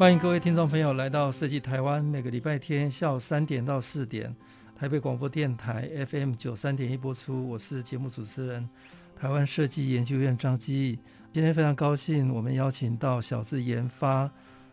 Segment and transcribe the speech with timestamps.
[0.00, 4.34] 欢迎各位听众朋友来到设计台湾，每个礼拜天下午三点到四点，
[4.74, 7.46] 台北广播电台 FM 九三点一播出。
[7.46, 8.66] 我是节目主持人，
[9.14, 10.98] 台湾设计研究院张基。
[11.30, 14.30] 今天非常高兴，我们邀请到小智研发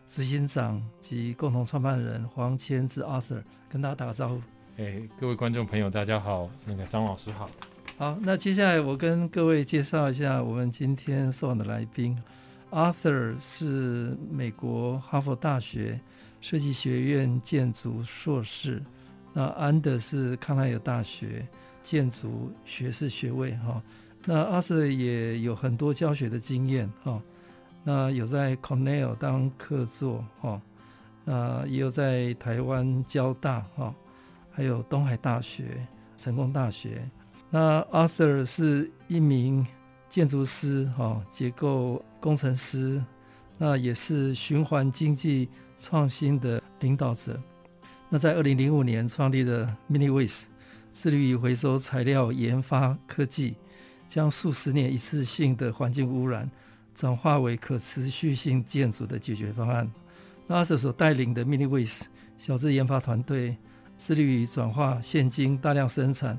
[0.08, 4.40] 执行长及共同创办人黄谦志 Arthur，跟大家打个招呼。
[4.78, 7.50] 哎，各位观众朋友，大家好，那个张老师好。
[7.98, 12.16] 好，那接下来我跟各位介绍一下我们今天受访的来宾。
[12.70, 15.98] Arthur 是美国哈佛大学
[16.40, 18.82] 设计学院建筑硕士，
[19.32, 21.46] 那安德是康奈尔大学
[21.82, 23.82] 建筑学士学位哈。
[24.26, 27.22] 那 Arthur 也有很多教学的经验哈，
[27.84, 30.60] 那有在 Cornell 当客座哈，
[31.24, 33.94] 那也有在台湾交大哈，
[34.50, 37.08] 还有东海大学、成功大学。
[37.48, 39.66] 那 Arthur 是一名
[40.08, 43.02] 建筑师哈，结构工程师，
[43.58, 47.40] 那也是循环经济创新的领导者。
[48.08, 50.44] 那在二零零五年创立的 MiniWaste，
[50.94, 53.54] 致力于回收材料研发科技，
[54.08, 56.50] 将数十年一次性的环境污染
[56.94, 59.90] 转化为可持续性建筑的解决方案。
[60.46, 62.04] 那阿 Sir 所带领的 MiniWaste
[62.38, 63.56] 小资研发团队，
[63.98, 66.38] 致力于转化现今大量生产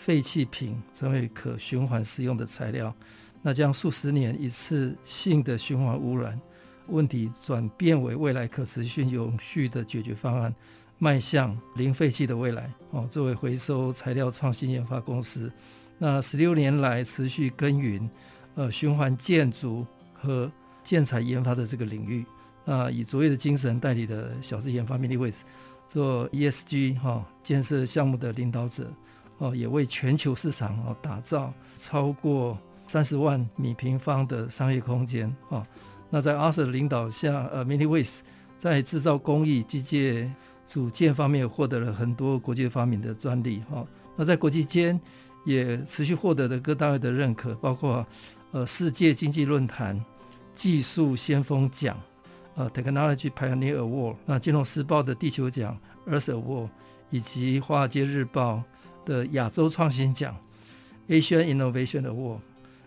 [0.00, 2.94] 废弃品成为可循环使用的材料。
[3.42, 6.40] 那将数十年一次性的循环污染
[6.88, 10.54] 问题转变为未来可持续永续的解决方案，
[10.98, 12.72] 迈向零废弃的未来。
[12.90, 15.52] 哦，作为回收材料创新研发公司，
[15.98, 18.08] 那十六年来持续耕耘
[18.54, 20.50] 呃循环建筑和
[20.82, 22.24] 建材研发的这个领域。
[22.64, 25.44] 那以卓越的精神代理的小资研发 m i n i w a y s
[25.88, 28.92] 做 ESG 哈建设项目的领导者
[29.40, 32.56] 哦，也为全球市场哦打造超过。
[32.86, 35.64] 三十万米平方的商业空间啊，
[36.10, 38.18] 那在阿瑟的领导下，呃，Mini Ways
[38.58, 40.28] 在制造工艺、机械
[40.64, 43.86] 组件方面获得了很多国际发明的专利哈。
[44.16, 45.00] 那在国际间
[45.44, 48.04] 也持续获得了各单位的认可，包括
[48.50, 50.04] 呃世界经济论坛
[50.52, 51.96] 技术先锋奖，
[52.56, 56.68] 呃 Technology Pioneer Award，那金融时报的地球奖 Earth Award，
[57.10, 58.64] 以及华尔街日报
[59.04, 60.36] 的亚洲创新奖
[61.08, 62.38] Asian Innovation Award。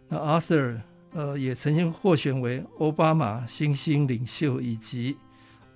[0.08, 0.80] 那 Arthur
[1.12, 5.18] 呃也曾经获选为奥巴马新兴领袖，以及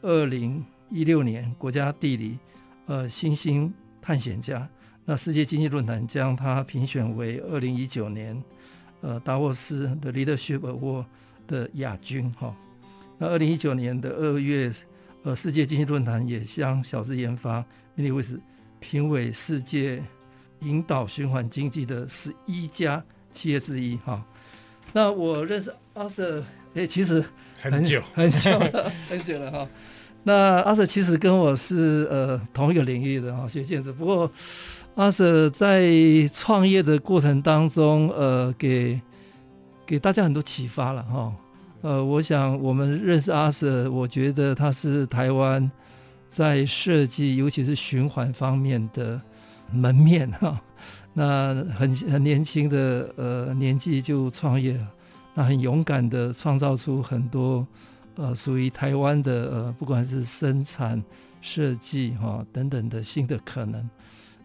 [0.02, 2.38] 二零一六年国家地理
[2.86, 4.68] 呃新兴探险家。
[5.06, 8.44] 那世界经济论坛将他评选为二零一九年
[9.02, 11.06] 呃达沃斯的 Leadership Award
[11.48, 12.54] 的亚军哈。
[13.18, 14.72] 那二零一九年的二月
[15.24, 17.64] 呃世界经济论坛也将小资研发
[17.98, 18.40] MiniWaste
[18.80, 20.04] 评为世界
[20.62, 23.03] 引导循环经济的十一家。
[23.34, 24.25] 企业之一哈，
[24.94, 26.41] 那我认识阿 Sir，
[26.73, 27.23] 哎，其实
[27.62, 29.69] 很， 很久很久了，很久了哈。
[30.23, 33.94] 那阿 Sir 其实跟我是呃同一个领域的哈，学建筑。
[33.94, 34.31] 不过
[34.95, 35.88] 阿 Sir 在
[36.34, 39.00] 创业的过程当中，呃，给
[39.85, 41.31] 给大家很多启发了哈。
[41.81, 45.69] 呃，我想我们认识阿 Sir，我觉得他是台湾
[46.28, 49.22] 在设计，尤其是循环方面的
[49.72, 50.62] 门面 哈。
[51.14, 54.80] 那很很年轻的呃年纪就创业，
[55.34, 57.66] 那很勇敢的创造出很多
[58.16, 61.04] 呃属于台湾的呃不管是生产
[61.42, 63.90] 设计哈等等的新的可能。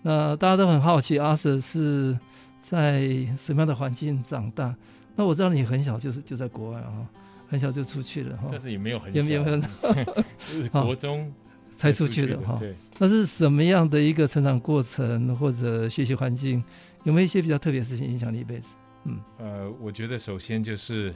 [0.01, 2.19] 那大家都很好奇阿 Sir 是
[2.63, 3.03] 在
[3.37, 4.75] 什么样的环境长大？
[5.15, 7.07] 那我知道你很小就是就在国外啊，
[7.49, 8.49] 很小就出去了哈。
[8.51, 9.61] 但是也没有很小，也没有很
[10.39, 11.31] 就是国中。
[11.83, 12.61] 才出去的哈，
[12.99, 16.63] 那是什么样的一个成长过程或者学习环境？
[17.03, 18.67] 有没有一些比较特别的事情影响你一辈子？
[19.07, 21.13] 嗯，呃，我觉得首先就是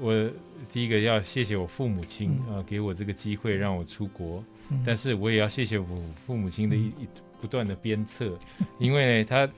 [0.00, 0.28] 我
[0.68, 2.56] 第一个要谢谢我父母亲啊、嗯。
[2.56, 5.86] 呃，给我这个机会让我出国，嗯、但是我也要谢谢我
[6.26, 7.06] 父母亲的一、嗯、
[7.40, 8.36] 不断的鞭策，
[8.80, 9.48] 因为他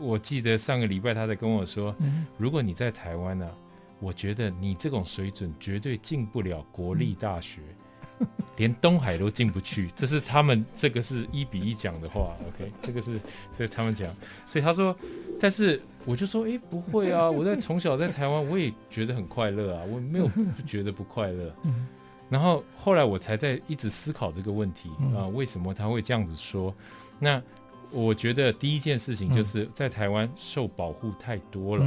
[0.00, 3.52] 我记得上个礼拜他在跟我说，嗯、如果你在台湾呢、啊，
[4.00, 7.60] 我觉得你这种水准绝对进不了国立大学。
[7.60, 7.79] 嗯
[8.56, 13.18] 连东海都进不去，这是他们这个是一比一讲的话，OK，这个是
[13.52, 14.14] 这是他们讲，
[14.44, 14.94] 所以他说，
[15.40, 21.54] 但是我就说，哎，不会啊，我在从小在台湾，我也觉得很快乐啊，我没有不觉得不快乐。
[22.28, 26.74] 然后后来我才在一直思考这个问题啊，为什么他会这样子说？
[27.18, 27.42] 那
[27.90, 31.84] 我觉得第一件事情就是在台湾受保护太多了。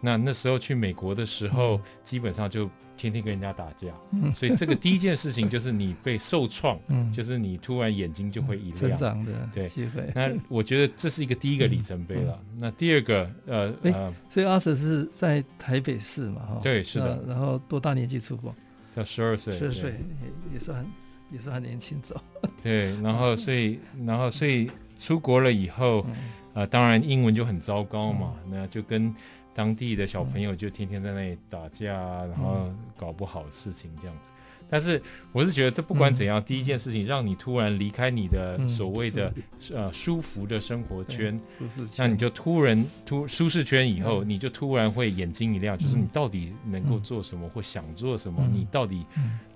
[0.00, 2.70] 那那时候去美国的时候，基本上就。
[2.96, 3.88] 天天跟人家打架，
[4.32, 6.78] 所以这个第一件事情就是你被受创，
[7.12, 8.76] 就是你突然眼睛就会一亮。
[8.76, 9.70] 成长的对，
[10.14, 12.42] 那我觉得这是一个第一个里程碑了。
[12.58, 16.40] 那第二个，呃呃，所以阿 Sir 是在台北市嘛？
[16.46, 17.22] 哈，对，是的。
[17.26, 18.54] 然后多大年纪出国？
[18.94, 20.86] 在十二岁，十二岁也也是很
[21.30, 22.18] 也是很年轻走。
[22.62, 26.06] 对，然后所以然后所以出国了以后，
[26.54, 29.14] 呃，当然英文就很糟糕嘛，那就跟。
[29.56, 31.94] 当地的小朋友就天天在那里打架，
[32.26, 34.28] 然后搞不好事情这样子。
[34.68, 35.00] 但是
[35.32, 39.32] 我是觉得，这不管怎样，第一件事情让你突然离开你的所谓的
[39.72, 41.94] 呃舒服的生活圈，舒适圈。
[41.98, 49.04] 那你就突然突舒适圈以后，你就突然会眼睛一亮，就是你到底能够做什么或想做什么，你到底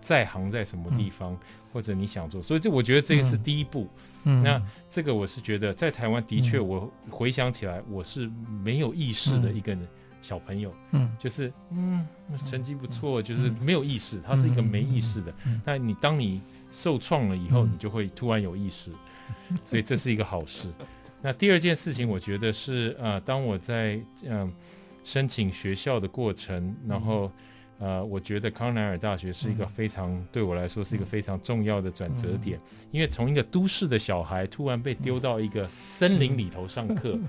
[0.00, 1.36] 在行在什么地方，
[1.72, 2.40] 或者你想做。
[2.40, 3.88] 所以这我觉得这个是第一步。
[4.22, 8.30] 那这个我是觉得在台湾的确，我回想起来，我是
[8.62, 9.76] 没有意识的一个
[10.22, 12.06] 小朋友，嗯，就是嗯，
[12.46, 15.32] 成绩不错，就是没有意识，他是一个没意识的。
[15.64, 16.40] 那你当你
[16.70, 18.90] 受创了以后，你就会突然有意识，
[19.64, 20.68] 所以这是一个好事。
[21.22, 24.52] 那第二件事情，我觉得是呃，当我在嗯
[25.04, 27.30] 申请学校的过程，然后。
[27.82, 37.24] 呃，我觉得康奈尔大学是一个非常、嗯、对我来说是一个非常重要的转折点，嗯、因为从一个都市的小孩突然被丢到一个森林里头上课， 嗯、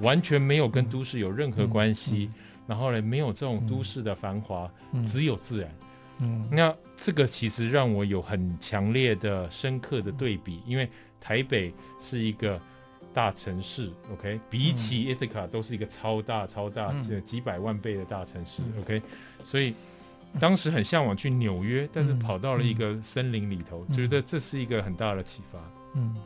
[0.00, 2.34] 完全没有跟都市有任何关系，嗯、
[2.68, 5.70] 然后呢，没有这种都市的繁华，嗯、只有自然。
[6.18, 10.88] 嗯，那这个其实让我有很强烈的、深刻的对比，因为
[11.20, 12.60] 台北是一个
[13.12, 19.02] 大城市，OK，比起 Ethica 都是一个超大、超大这几百万倍的大城市，OK，
[19.44, 19.74] 所以。
[20.40, 25.58] 当时很向往去纽约，但是跑到了一个森林里头，嗯、觉得这是一个很大的启发。
[25.94, 26.16] 嗯，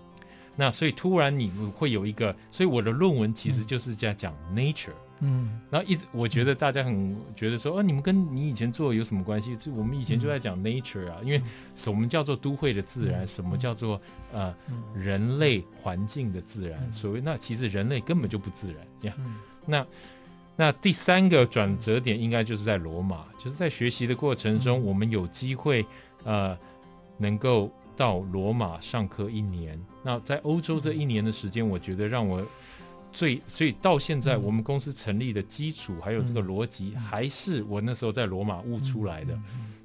[0.56, 4.90] 那所以突然你会有一个，所以我的论文其实就是在讲 nature。
[5.20, 9.56] 嗯，然后一直我觉得大家很觉得说，哦、啊，你们跟你以前做有什么关系？
[9.56, 11.40] 就我们以前就在讲 nature 啊，因为
[11.74, 13.98] 什么叫做都会的自然，什么叫做
[14.30, 14.54] 呃
[14.94, 16.92] 人类环境的自然？
[16.92, 19.14] 所谓那其实人类根本就不自然呀。
[19.64, 19.86] 那
[20.54, 25.82] 那第三个转折点应该就是在罗马，就是在学习的过程中，我们有机会，
[26.24, 26.54] 呃，
[27.16, 29.82] 能够到罗马上课一年。
[30.06, 32.40] 那在欧洲这一年的时间，我觉得让我
[33.12, 39.36] 最，所以到现在我们公司成立的基础还有这个逻辑，还是我那时候在罗马悟出来的。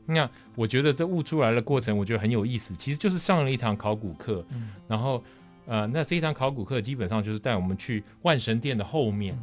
[0.06, 4.46] 那我觉得这悟出来的过程，我觉得很有意思，其实就是上了一堂考古课，
[4.88, 5.24] 然后，
[5.66, 9.36] 呃，那这一堂考古课基本上就是带我们去万神殿的后面。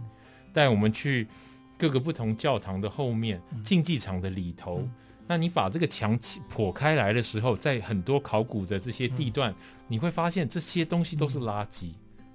[0.52, 1.26] 带我们去
[1.76, 4.88] 各个不同教堂的后面，竞技场的里头。
[5.28, 6.18] 嗯、那你把这个墙
[6.50, 11.92] 剖开来的时候，在很多考古的这些地段，嗯、你会发现这些东西都是垃圾，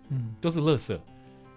[0.09, 0.97] 嗯，都是垃圾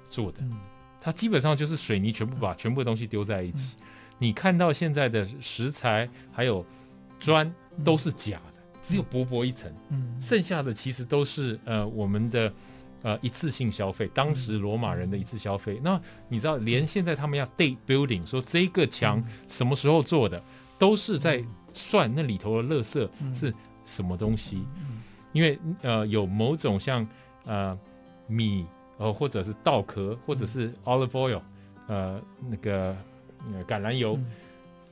[0.09, 0.38] 做的。
[0.41, 0.59] 嗯、
[1.00, 3.77] 它基本上就是水泥全部把全部的东西丢在一起。
[3.81, 3.87] 嗯、
[4.19, 6.65] 你看到现在的石材还有
[7.21, 7.55] 砖
[7.85, 12.53] 都是假的，嗯、只有薄薄一层，嗯，剩下的其实都是呃我们的。
[13.03, 15.79] 呃，一次性消费，当时罗马人的一次消费。
[15.85, 20.43] 那你知道，连现在他们要 date building，说这个墙什么时候做的，
[20.78, 23.52] 都是在算那里头的垃圾是
[23.85, 24.66] 什么东西。
[25.33, 27.06] 因为呃，有某种像
[27.45, 27.78] 呃
[28.26, 28.66] 米，
[28.99, 31.42] 呃或者是稻壳，或者是 olive oil，
[31.87, 32.97] 呃那个
[33.52, 34.18] 呃橄榄油，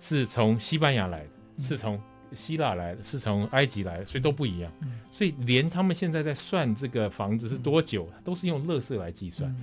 [0.00, 1.30] 是从西班牙来的，
[1.62, 2.00] 是从。
[2.32, 4.72] 希腊来的，是从埃及来的，所以都不一样。
[5.08, 9.54] 所以连他们现在在算这个房子是多久，都是用垃圾来计算。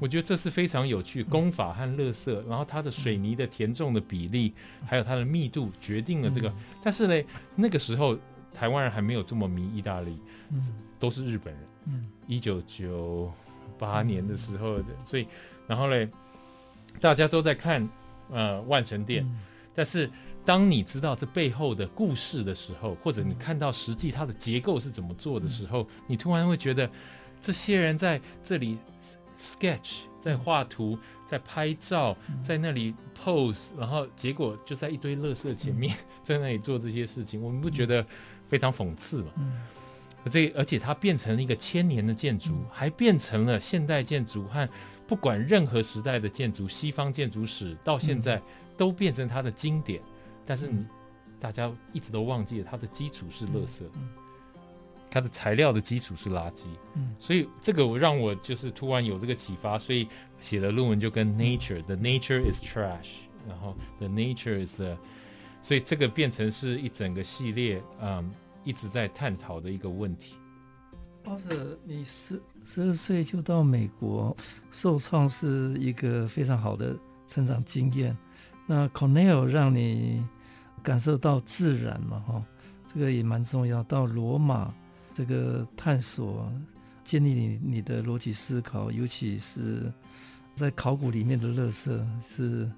[0.00, 4.52] 我觉得这是非常有趣，工法和乐色，然后它的水泥的填重的比例，
[4.86, 6.52] 还有它的密度，决定了这个。
[6.82, 8.18] 但是呢，那个时候
[8.52, 10.18] 台湾人还没有这么迷意大利，
[10.98, 11.62] 都是日本人。
[11.86, 13.32] 嗯一九九
[13.78, 15.26] 八年的时候，所以
[15.66, 16.08] 然后嘞，
[17.00, 17.88] 大家都在看
[18.30, 19.26] 呃万神殿，
[19.74, 20.10] 但是。
[20.46, 26.86] 当你知道这背后的故事的时候，或者你看到实际它的结构是怎么做的时候，你突然会觉得，
[27.40, 28.76] 这些人在这里
[29.36, 38.04] sketch，在画图，在拍照，在那里 pose，然后结果就在一堆垃圾前面， 在那里做这些事情，我们不觉得
[38.48, 39.32] 非常讽刺吗？
[40.30, 44.66] 这而且它变成了一个千年的建筑，还变成了现代建筑和
[45.06, 48.40] 不管任何时代的建筑，西方建筑史到现在
[48.74, 50.00] 都变成它的经典。
[50.46, 50.86] 但是你，
[51.38, 53.84] 大家一直都忘记了，它的基础是垃圾。
[55.14, 56.64] 它的材料的基础是垃圾。
[56.94, 60.08] 嗯，所以这个我让我就是突然有这个启发，所以
[60.40, 63.06] 写的论文就跟 nature，the nature is trash，
[63.46, 64.98] 然后 the nature is the，
[65.62, 68.28] 所以这个变成是一整个系列，嗯，
[68.64, 70.34] 一直在探讨的一个问题。
[71.26, 74.36] 阿特，你十十二岁就到美国
[74.72, 76.96] 受创是一个非常好的
[77.28, 78.16] 成长经验。
[78.66, 80.26] 那 Cornell 让你
[80.82, 82.44] 感受到自然嘛，哈，
[82.92, 83.80] 这个也蛮重要。
[83.84, 84.74] 到罗马
[85.14, 86.52] 这个探索，
[87.04, 89.90] 建立你你的逻辑思考，尤其是
[90.54, 92.04] 在考古里面的乐色
[92.36, 92.70] 是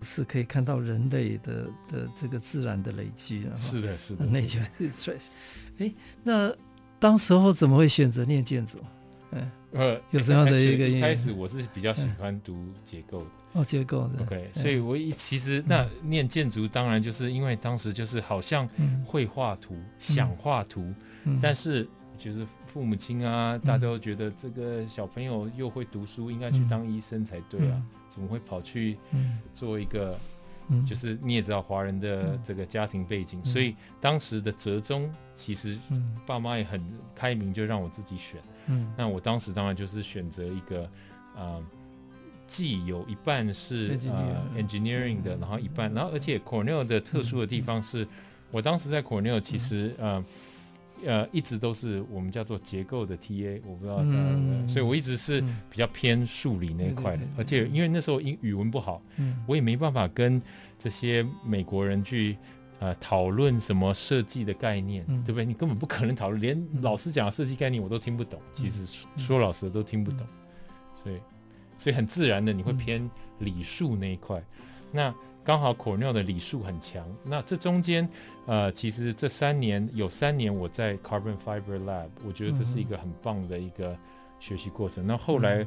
[0.00, 3.52] 是可以看到人类的的这个自然的累积啊。
[3.56, 5.24] 是的，是的，那就是 trash。
[5.76, 6.50] 哎，那。
[7.02, 8.78] 当时候怎么会选择念建筑？
[9.32, 10.88] 嗯，呃，有什么样的一个？
[10.88, 13.30] 一开始我是比较喜欢读结构的。
[13.54, 14.22] 哦，结构的。
[14.22, 18.68] OK，所以我一其实那念建筑，当然就是因为当时就是好像
[19.04, 20.94] 会画图，想画图，
[21.40, 21.88] 但是
[22.18, 28.96] 就是父母亲啊，大家都觉得这个小朋友又会读书，应该去当医生才对啊，怎么会跑去
[29.52, 30.18] 做一个？
[30.86, 35.76] 就是你也知道华人的这个家庭背景，嗯、所以当时的折中其实
[36.24, 36.80] 爸妈也很
[37.14, 38.40] 开明，就让我自己选。
[38.68, 40.88] 嗯，那我当时当然就是选择一个，
[41.36, 41.62] 呃，
[42.46, 48.06] 既有一半是呃 engineering 的，然后一半，然后而且 Cornell 的特殊的地方是，
[48.50, 50.24] 我当时在 Cornell 其实呃。
[51.04, 55.40] 呃，一直都是我们叫做结构的 TA，我不知道，嗯、所以我一直是
[55.70, 60.40] 比较偏数理那一块的，嗯、而且因为那时候英语文不好，嗯、我也没办法跟
[60.78, 62.36] 这些美国人去
[62.78, 65.44] 呃讨论什么设计的概念，嗯、对不对？
[65.44, 70.26] 你根本不可能讨论，连老师讲的设计概念我都听不懂，嗯、其实说老实的都听不懂，
[70.94, 71.16] 所以
[71.76, 74.44] 所以很自然的你会偏理数那一块，嗯、
[74.92, 75.14] 那。
[75.44, 78.08] 刚好 Cornell 的理数很强，那这中间，
[78.46, 83.98] 呃，其实这三年有三年我在 Carbon Fiber Lab，我觉得这是一个很棒的一个
[84.38, 85.04] 学习过程。
[85.04, 85.66] 那、嗯、后来，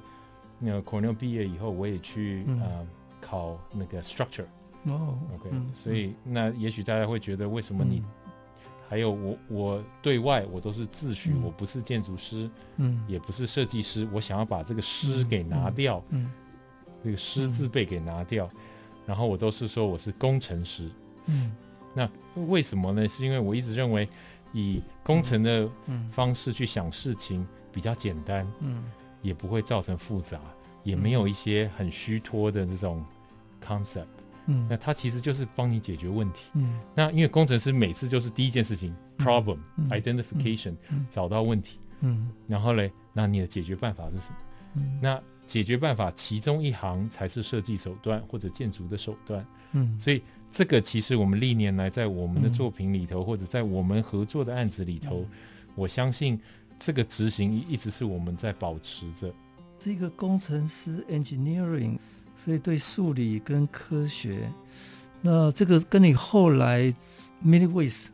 [0.60, 2.88] 那个 Cornell 毕业以后，我也去、嗯、呃
[3.20, 4.46] 考那个 Structure。
[4.84, 8.06] 哦，OK，、嗯、所以那也许大家会觉得，为什么你、嗯、
[8.88, 16.32] 还有我我对外我都是自诩、嗯、我不是建筑师，嗯，也不是设计师，我想要把这个师给拿掉，嗯，
[17.04, 18.50] 这个师字辈给拿掉。
[19.06, 20.90] 然后我都是说我是工程师，
[21.28, 21.52] 嗯，
[21.94, 22.10] 那
[22.48, 23.08] 为什么呢？
[23.08, 24.08] 是因为我一直认为
[24.52, 25.70] 以工程的
[26.12, 28.84] 方式去想事情比较简单，嗯，
[29.22, 30.40] 也不会造成复杂，
[30.84, 33.04] 也没有一些很虚脱的这种
[33.64, 34.06] concept，
[34.48, 39.60] 嗯，那它其实就是帮你解决问题，嗯，那因为工程师每次就是第一件事情 problem
[39.90, 40.76] identification
[41.10, 44.36] 找到问题，嗯，然后嘞，那你的解决办法是什么？
[44.76, 50.22] 嗯，那解决办法其中一行才是设计手段或者建筑的手段，嗯，所以
[50.52, 55.30] 这个其实我们历年来在我们的作品里头，嗯、或者在我们合作的案子里头，嗯、
[55.76, 56.40] 我相信
[56.80, 59.32] 这个执行一直是我们在保持着。
[59.78, 61.98] 这个工程师 engineering，
[62.36, 64.50] 所以对数理跟科学，
[65.22, 66.92] 那这个跟你后来
[67.44, 68.08] many ways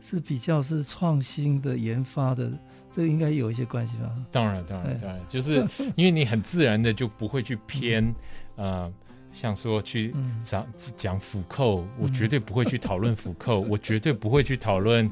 [0.00, 2.50] 是比较是创新的研发的。
[2.98, 4.10] 这应该有一些关系吧？
[4.32, 5.64] 当然，当然，当然，就是
[5.94, 8.12] 因为你很自然的就不会去偏，
[8.56, 8.92] 呃，
[9.32, 10.12] 像说去
[10.42, 15.08] 讲讲辅扣，我绝对不会去讨论辅扣， 我绝对不会去讨论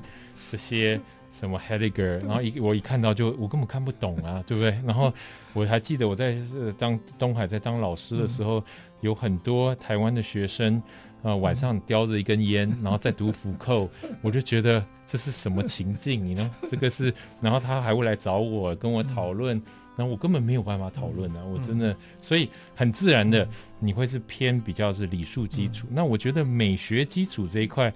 [0.51, 1.01] 这些
[1.31, 4.71] 什么 Heidegger，然后一我一看到就我根本看不懂啊， 对不对？
[4.85, 5.15] 然后
[5.53, 6.37] 我还记得我在
[6.77, 8.61] 当东海在当老师的时候，
[9.01, 10.83] 有很多台湾的学生。
[11.27, 13.89] 啊、呃，晚上叼着一根烟， 然后再读福柯，
[14.23, 16.25] 我就觉得这是什么情境？
[16.25, 16.49] 你呢？
[16.69, 19.61] 这个是，然后他还会来找我跟我讨论，
[19.97, 23.49] 然后我根本没有办法讨论啊，我真的，所以很自然的，
[23.81, 25.89] 你会是偏比较是理数基础。
[25.91, 27.93] 那我觉得美学基础这一块，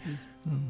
[0.46, 0.68] 嗯，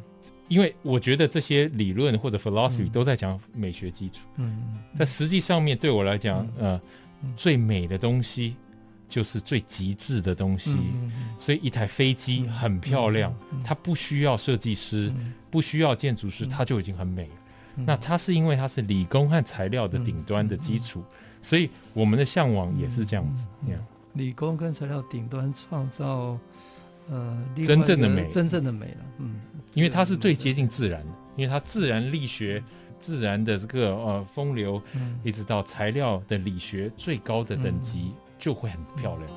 [0.48, 6.78] 因为我觉得这些理论或者 philosophy 都在讲美学基础，嗯，但实际上面对我来讲，呃，
[7.34, 8.56] 最美的东西。
[9.10, 17.28] 就是最极致的东西，嗯、所以一台飞机很漂亮，它不需要设计师，嗯、不需要建筑师，它就已经很美
[17.74, 21.02] 那它是因为它是理工和材料的顶端的基础，
[21.42, 23.46] 所以我们的向往也是这样子。
[24.14, 26.38] 理工跟材料顶端创造
[27.08, 29.04] 呃真正的美，真正的美了。
[29.18, 29.40] 嗯，
[29.74, 32.62] 因为它是最接近自然的，因为它自然力学、
[33.00, 38.12] 自然的这个呃风流，嗯、一直到材料的理学最高的等级。
[38.12, 39.30] 嗯就会很漂亮。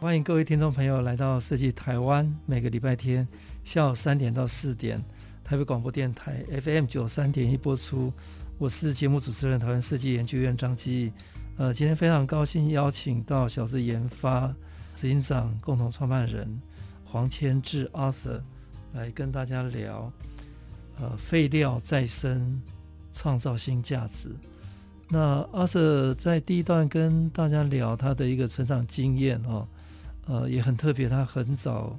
[0.00, 3.26] 欢迎各位听众朋友来到设计台湾，每个礼拜天
[3.64, 5.02] 下午三点到四点，
[5.42, 8.12] 台北广播电台 FM 九三点一播出。
[8.56, 11.12] 我是节目主持人，台湾设计研究院张基。
[11.56, 14.46] 呃，今天非常高兴邀请到小智研发
[14.94, 16.48] 执行长、共同创办人
[17.04, 18.40] 黄谦志 Arthur
[18.92, 20.10] 来跟大家聊，
[21.00, 22.62] 呃，废料再生，
[23.12, 24.30] 创造新价值。
[25.08, 29.66] 那 Arthur 在第一段跟大家聊他的一个成长经验哦，
[30.26, 31.98] 呃，也很特别，他很早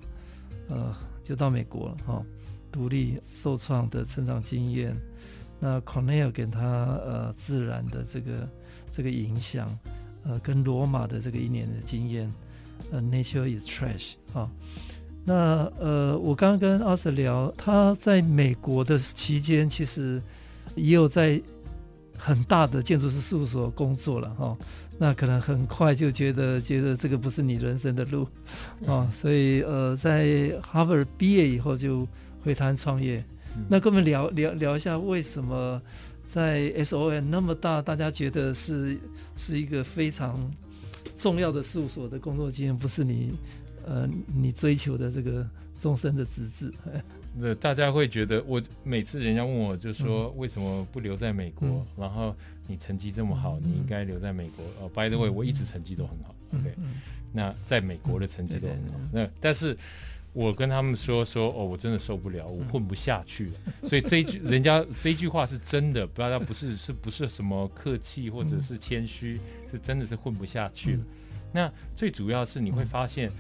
[0.70, 2.26] 呃就到美国了哈、
[2.72, 4.96] 独立受创的成长经验。
[5.60, 6.62] 那 Cornell 给他
[7.06, 8.48] 呃自然的这个。
[8.98, 9.68] 这个影响，
[10.24, 12.34] 呃，跟罗马的这个一年的经验，
[12.94, 14.50] 呃，Nature is trash 啊。
[15.26, 20.22] 那呃，我刚刚跟 Arthur 聊，他在美国的期间，其实
[20.76, 21.42] 也有在
[22.18, 24.58] 很大的建筑师事务所工作了哈、哦。
[24.98, 28.24] 那可能很快就觉得觉得这个不是你人生的路
[28.86, 32.08] 啊、哦，所以呃，在哈佛毕业以后就
[32.46, 33.22] 回台湾创业。
[33.56, 35.82] 嗯、那跟我们聊聊聊一下为什么？
[36.28, 38.98] 在 S O N 那么大，大家觉得是
[39.38, 40.36] 是一个非常
[41.16, 43.32] 重要的事务所的工作经验，不是你
[43.86, 45.48] 呃你追求的这个
[45.80, 46.74] 终身的职志。
[47.38, 51.68] 那大家会觉得，我每次人家问我就说为什么不留在美国？
[51.68, 52.36] 嗯、然后
[52.66, 54.66] 你成绩这么好，嗯、你应该留在美国。
[54.82, 56.34] 哦、uh,，By the way，、嗯、我一直成绩都很好。
[56.50, 58.94] 嗯、OK，、嗯、那在美国的成绩都很好。
[58.98, 59.78] 嗯、那但是。
[60.36, 63.54] 我跟他们说说哦，我真的受不了，我混不下去了。
[63.88, 69.39] 所以这一句人家这一句话是真的，不要他不是是不是什么客气或者是谦虚，
[69.72, 71.00] 是真的是混不下去了。
[71.54, 73.32] 那最主要是你会发现，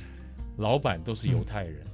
[0.55, 1.85] 老板都是犹太人，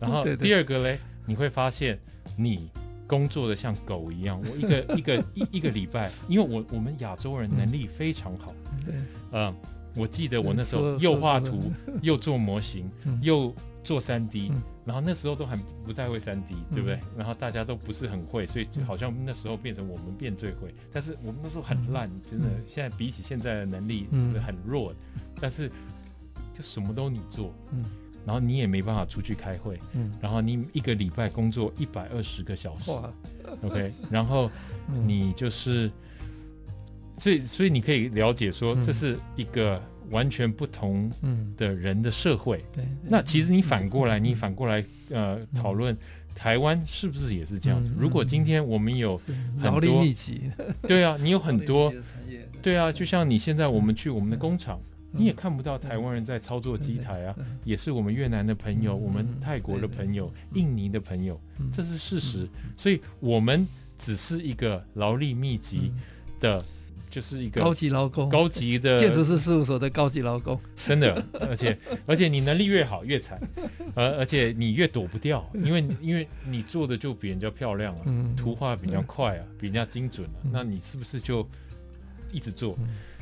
[0.00, 1.98] 然后第二个嘞，你会发现
[2.34, 2.70] 你
[3.06, 4.40] 工作的像狗一样。
[4.42, 8.54] 我一个 一个一一个礼拜，因为我我们亚洲人能力非常好，
[9.32, 9.54] 嗯，
[9.94, 11.70] 我记得我那时候又画图
[12.00, 13.54] 又做模型又。
[13.82, 16.96] 做三 D，嗯、然后那时候都还不太会三 D，对不对？
[16.96, 20.74] 嗯、然后大家都不是很会，所以就好像那时候变成我们变最会。
[20.92, 22.48] 但是我们那时候很烂，嗯、真的。
[22.66, 24.94] 现在比起现在的能力是很弱
[25.40, 25.68] 但是
[26.54, 27.84] 就什么都你做，嗯，
[28.26, 32.90] 然后你也没办法出去开会，嗯，然后你一个礼拜工作一百二十个小时
[33.62, 34.50] ，，OK，然后
[35.06, 35.92] 你就是，嗯、
[37.18, 39.82] 所以所以你可以了解说，这是一个。
[40.10, 41.10] 完全不同
[41.56, 42.84] 的人的社会，嗯、对。
[43.08, 45.98] 那其实你反过来，嗯、你反过来，呃，讨论、嗯、
[46.34, 47.92] 台湾是不是也是这样子？
[47.92, 50.50] 嗯、如果今天我们有很多，劳力密集，
[50.82, 51.92] 对啊，你有很多，
[52.60, 52.76] 对。
[52.76, 54.80] 啊，就像你现在我们去我们的工厂，
[55.12, 62.44] 嗯、你也看不到台湾人在操作机台啊，也是我们越南的朋友，嗯、我们泰国的朋友，嗯、印尼的朋友，嗯、这是事实。
[62.44, 65.92] 嗯、所以我们只是一个劳力密集
[66.40, 66.64] 的。
[67.10, 73.40] 就是一个高级劳工，高级的 建筑师事务所的高级劳工，真的，而且 而且你能力越好越惨，
[73.94, 78.04] 而而且你越躲不掉，因为因为你做的就比人家漂亮啊，
[78.36, 81.46] 图画比较快啊，比人家精准啊，那你是不是就
[82.32, 82.78] 一直做？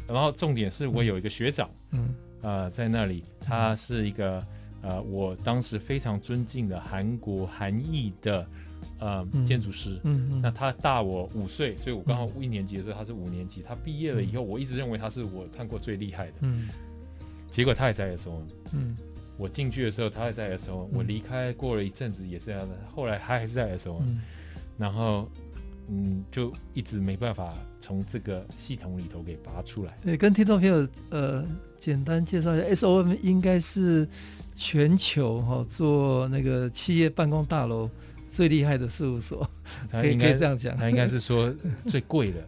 [0.07, 2.15] 然后重点是我有一个学长，嗯。
[2.41, 4.47] 啊，在那里，他是一个
[4.81, 8.47] 呃，我当时非常尊敬的韩国韩裔的。
[9.01, 13.63] 呃，建筑师，嗯嗯，那他大我五岁，所以我刚好一年级的时候，他是五年级。
[13.63, 16.69] 他毕业了以后，我一直认为他是我看过最厉害的，嗯，
[17.49, 18.97] 结果他也在 SOM，嗯，
[19.37, 24.03] 我进去的时候他也在 SOM，我离开过了一阵子也是这样的，后来他还是在 SOM，
[24.77, 25.29] 然后
[25.89, 29.97] 嗯，就一直没办法从这个系统里头给拔出来。
[30.03, 31.47] 对，跟听众朋友呃
[31.79, 34.09] 简单介绍一下，SOM 应该是
[34.57, 37.89] 全球哈、哦、做那个企业办公大楼。
[38.29, 39.49] 最厉害的事务所，
[39.91, 41.53] 他应该这样讲，他应该是说
[41.89, 42.45] 最贵的，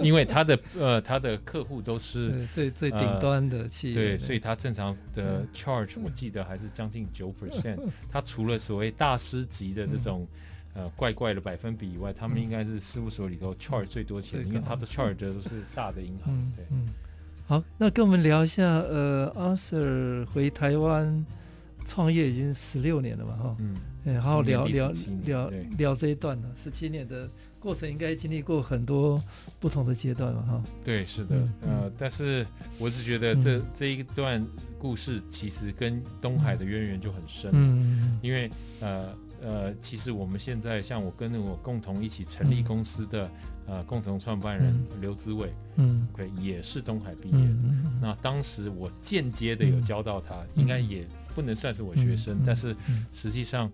[0.00, 7.78] 因为他的呃他的客户都是最最顶端的企业，对，所以他正常的 charge 我记得还是将近九 percent。
[8.10, 10.26] 他除了所谓大师级的这种
[10.74, 16.52] 呃怪怪的百分比以外，他们应该是事务所里头 charge 最多钱，因为他的 charge 的都是大的银行。
[16.56, 16.86] 对，嗯，
[17.46, 21.26] 好，那跟我们聊一下，呃，Arthur 回台湾
[21.84, 23.74] 创业已经十六年了嘛，哈，嗯。
[24.04, 24.92] 对，好好聊聊
[25.24, 26.48] 聊聊这一段呢。
[26.56, 29.22] 十七年的过程，应该经历过很多
[29.60, 30.62] 不同的阶段了哈。
[30.84, 32.46] 对，是的，嗯、呃，但是
[32.78, 34.44] 我只觉得这、嗯、这一段
[34.78, 37.50] 故事其实跟东海的渊源就很深。
[37.52, 43.26] 嗯，因为呃呃，其实我们现在像我跟我共同一起成立公司的、
[43.66, 47.40] 嗯、呃共同创办人刘子伟，嗯，OK，也是东海毕业的。
[47.40, 51.06] 嗯、那当时我间接的有教到他，嗯、应该也
[51.38, 52.74] 不能算是我学生，嗯、但是
[53.12, 53.70] 实际上。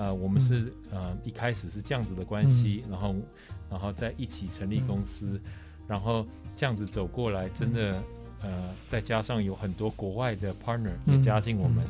[0.00, 3.16] 呃，我们是呃一开始是这样子的关系，嗯、然后
[3.68, 5.50] 然后在一起成立公司，嗯、
[5.88, 8.00] 然后这样子走过来，真的
[8.40, 11.84] 呃，再加上有很多国外的 partner 也加进我们，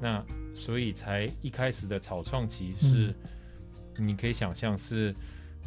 [0.00, 0.24] 那
[0.54, 3.14] 所以才一开始的草创期是，
[3.98, 5.14] 嗯、你可以想象是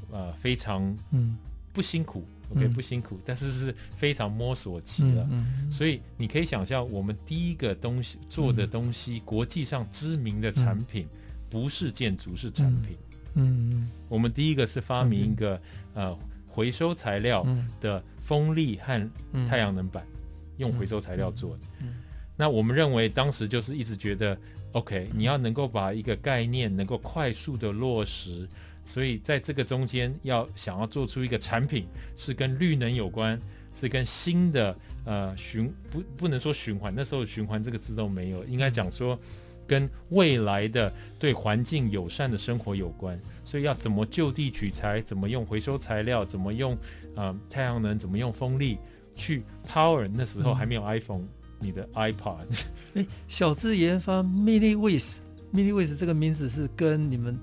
[0.10, 0.82] 呃非常
[1.12, 1.38] 嗯
[1.78, 5.30] 不辛苦、嗯、，OK 不辛苦，但是是非常摸索期了，
[5.70, 11.08] 所以你可以想象我们第一个东西做的东西，嗯、国际上知名的产品
[11.52, 12.98] 不是建筑是产品，
[13.36, 15.62] 嗯，嗯我们第一个是发明一个
[15.94, 17.46] 呃回收材料
[17.80, 18.04] 的。
[18.28, 19.10] 风力和
[19.48, 20.20] 太阳能板、嗯、
[20.58, 21.88] 用回收材料做的，
[22.36, 24.38] 那我们认为当时就是一直觉得
[24.74, 28.46] ，OK，你要能够把一个概念能够快速的落实，
[28.88, 33.40] 所以在这个中间要想要做出一个产品是跟绿能有关，
[33.74, 34.74] 是跟新的
[35.04, 39.20] 呃循不不能说循环，那时候循环这个字都没有，应该讲说
[39.68, 46.74] 跟未来的对环境友善的生活有关，所以要怎么就地取材，怎么用回收材料，怎么用。
[47.18, 48.78] 啊、嗯，太阳能怎么用风力
[49.16, 50.08] 去 power？
[50.14, 51.28] 那时候还没有 iPhone，、嗯、
[51.60, 52.46] 你的 iPod。
[52.94, 57.36] 哎，小智研发 MiniWaste，MiniWaste 这个名字是跟你们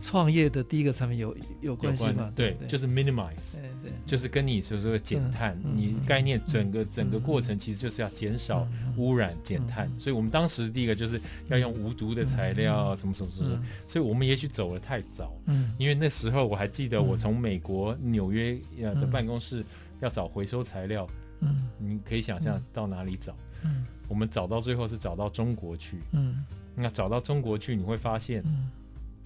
[0.00, 2.32] 创业的第一个产品有有关系吗？
[2.34, 3.92] 对，对就是 minimize，对，对。
[4.06, 9.92] 就是跟你所说的减碳，嗯、你概念整个、嗯、整个过程其实就是要减少污染、减、嗯、碳。
[9.98, 13.50] 所以我们当时第一个就是要用无毒的材料，什么什么什么。
[13.52, 19.64] 嗯、所以我们也许走得太早，嗯，因为那时候我还记得我从美国纽约的办公室
[20.00, 21.06] 要找回收材料，
[21.40, 26.42] 嗯，你可以想象到哪里找，嗯，我们找到最后是找到中国去，嗯，
[26.74, 28.70] 那找到中国去你会发现，嗯。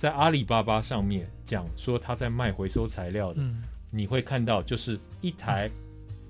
[0.04, 5.70] 在阿里巴巴上面讲说他在卖回收材料的，嗯、你会看到就是一台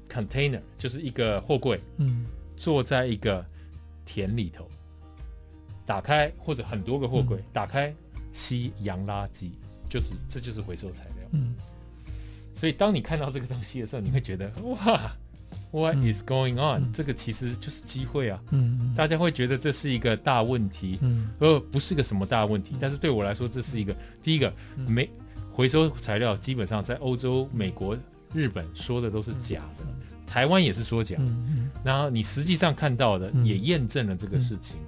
[0.09, 2.25] container，就是一个货柜，嗯，
[2.57, 3.45] 坐在一个
[4.05, 4.71] 田里头，
[5.85, 7.93] 打开或者很多个货柜，嗯、打开
[8.31, 9.51] 吸洋垃圾，
[9.89, 11.57] 就是这就是回收材料，嗯，
[12.55, 15.11] 所以当你看到这个东西的时候，你会觉得哇。
[15.75, 18.41] What is going on？、嗯、这个其实就是机会啊！
[18.53, 22.75] 嗯，大家会觉得这是一个大问题，嗯，而不是个什么大问题。
[22.75, 24.55] 嗯、但是对我来说，这是一个第一个
[24.87, 25.11] 没
[25.51, 27.99] 回收材料，基本上在欧洲、美国、
[28.33, 31.17] 日本说的都是假的，嗯、台湾也是说假。
[31.19, 34.77] 嗯，然后你实际上看到的也验证了这个事情。
[34.79, 34.87] 嗯、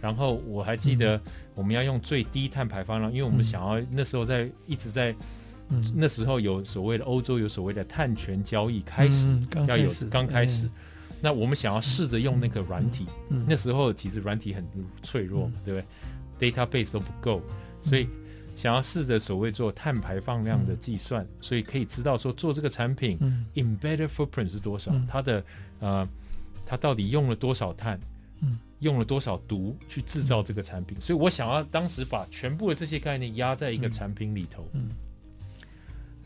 [0.00, 1.20] 然后我还记得
[1.54, 5.14] 我们要用最低碳排放量，因为我们想要那时候在一直在。
[5.70, 10.70] 嗯、那时候有所谓的欧洲有所谓的碳权交易开始，嗯、要有刚开始，嗯、
[11.20, 14.64] 那我们想要试着用那个软体，嗯、那时候其实软体很
[15.02, 15.80] 脆弱，嘛、对不
[16.38, 17.40] 对？database 都不够，
[17.80, 18.08] 所以
[18.54, 25.44] 想要试着所谓做碳排放量的计算，嗯、所以可以知道说做这个产品、嗯、embedded footprint 是多少，嗯、它的
[25.80, 26.08] 呃，
[26.66, 27.98] 它到底用了多少碳，
[28.42, 34.68] 嗯、用了多少毒去制造这个产品，所以我想要当时把全部的这些概念压在一个产品里头。
[34.74, 34.90] 嗯嗯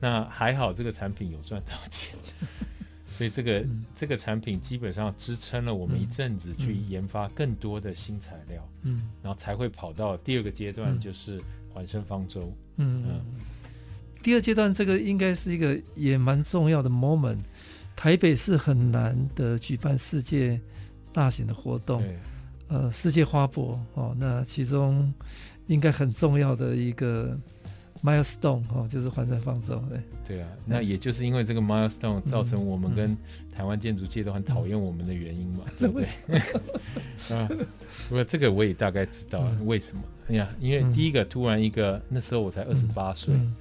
[0.00, 2.16] 那还好，这个产品有赚到钱，
[3.10, 11.42] 所以这个、嗯、这个产品基本上支撑了我们一阵子去研发更多的新材料，嗯，然后才会跑到第二个阶段，就是
[11.74, 13.24] 环生方舟，嗯，嗯
[14.22, 17.38] 第二阶段这个应该是一个也蛮重要的 moment，
[17.96, 20.60] 台北是很难的举办世界
[21.12, 22.18] 大型的活动，对。
[22.68, 25.10] 呃，世界花博哦，那其中
[25.68, 27.36] 应该很重要的一个。
[28.02, 30.00] Milestone 哦，就是环山放纵，对。
[30.26, 33.16] 对啊，那也就是因为这个 Milestone 造成我们跟
[33.54, 36.38] 台湾建筑界都很讨厌我们的原因嘛，嗯、对不对？
[37.36, 37.48] 啊，
[38.08, 40.02] 不过这个我也大概知道为什么。
[40.28, 43.54] 哎呀、嗯，因为第一个突然一个那时候我才二十八岁，嗯、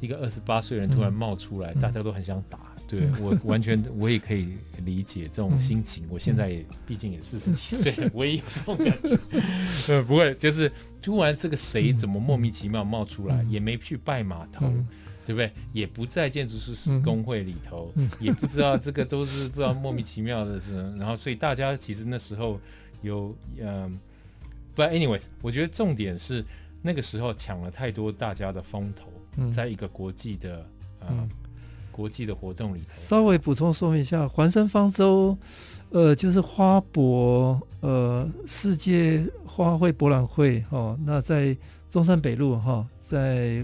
[0.00, 2.71] 一个二十八岁人突然冒出来，嗯、大家都很想打。
[2.92, 4.48] 对， 我完全我也可以
[4.84, 6.04] 理解这种心情。
[6.04, 9.18] 嗯、我现在也毕竟也四十几岁了，我也有这种感觉。
[9.88, 14.86] 呃，不会，就是突然这个谁怎么莫名其妙冒出来，嗯、也没去拜码头，嗯、
[15.24, 15.50] 对不对？
[15.72, 20.74] 也不在建筑师工会里头，嗯、也不知道这个都是不知道莫名其妙的事。
[20.98, 22.60] 然后，所以大家其实那时候
[23.00, 23.98] 有嗯
[24.76, 26.44] ，But anyways，我觉得重点是
[26.82, 30.58] 那个时候抢了太多大家的风头，嗯、在一个国际的
[31.00, 31.08] 啊。
[31.08, 31.26] 嗯
[31.92, 35.36] 国际的活动里头，稍微补充说明一下，环生方舟，
[35.90, 40.98] 呃，就是花博，呃，世界花卉博览会哦。
[41.04, 41.56] 那在
[41.90, 43.62] 中山北路哈、哦，在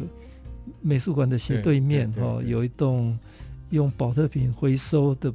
[0.83, 3.19] 美术馆的斜对面哦，有一栋
[3.71, 5.33] 用宝特瓶回收的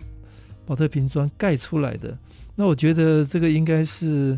[0.66, 2.16] 宝特瓶砖盖出来的。
[2.56, 4.38] 那我觉得这个应该是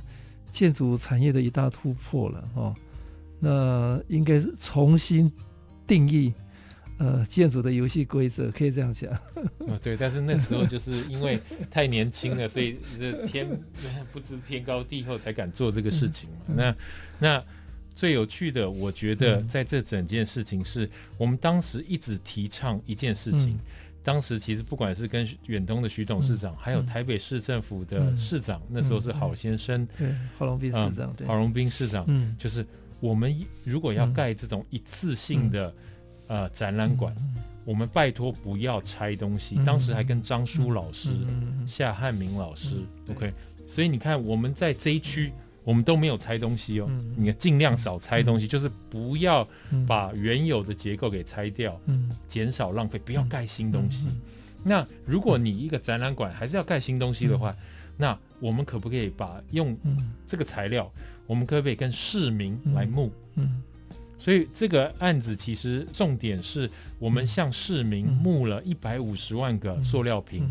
[0.49, 2.73] 建筑产业的一大突破了哦。
[3.37, 5.29] 那应该是重新
[5.85, 6.33] 定义。
[6.97, 9.11] 呃，建筑的游戏规则可以这样讲。
[9.67, 13.47] 哦，对，但是那时候就是因为太年轻了，所以这天
[14.13, 16.37] 不知天高地厚才敢做这个事情嘛。
[16.47, 16.75] 嗯、那
[17.19, 17.43] 那
[17.93, 23.59] 最有趣的，我觉得在这整件事情是我们当时一直提倡一件事情，嗯、
[24.03, 32.65] 当时其实不管是跟远东的徐董事长，嗯、还有台北市政府的市长，嗯、那时候是郝先生，对，郝龙斌市长，对，郝龙斌市长，嗯，就是
[32.99, 35.73] 我们如果要盖这种一次性的、嗯、
[36.27, 39.55] 呃展览馆，嗯、我们拜托不要拆东西。
[39.57, 42.75] 嗯、当时还跟张舒老师、嗯、夏汉明老师、
[43.07, 43.33] 嗯、，OK，
[43.65, 45.31] 所以你看我们在这一区。
[45.65, 49.47] 我们都没有拆东西哦，嗯、你尽量少拆东西，嗯、就是不要
[49.87, 54.07] 把原有的结构给拆掉，嗯、减少浪费，不要盖新东西。
[54.63, 57.57] 那如果你一个展览馆还是要盖新东西的话，嗯、
[57.97, 59.75] 那我们可不可以把用
[60.27, 63.11] 这个材料，嗯、我们可不可以跟市民来募？
[64.17, 70.43] 所以这个案子其实重点是我们向市民募了一百五十万个塑料瓶，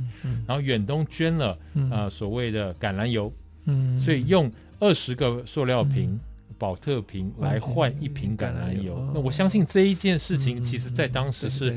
[0.47, 1.59] 然后远东捐了、
[1.91, 3.33] 呃、所谓的橄榄油，
[3.67, 4.51] 嗯、所以用。
[4.81, 6.19] 二十个塑料瓶、
[6.59, 11.75] 宝、嗯、特瓶来换一瓶橄榄油，嗯、那我相信这一件事情，其实在当时是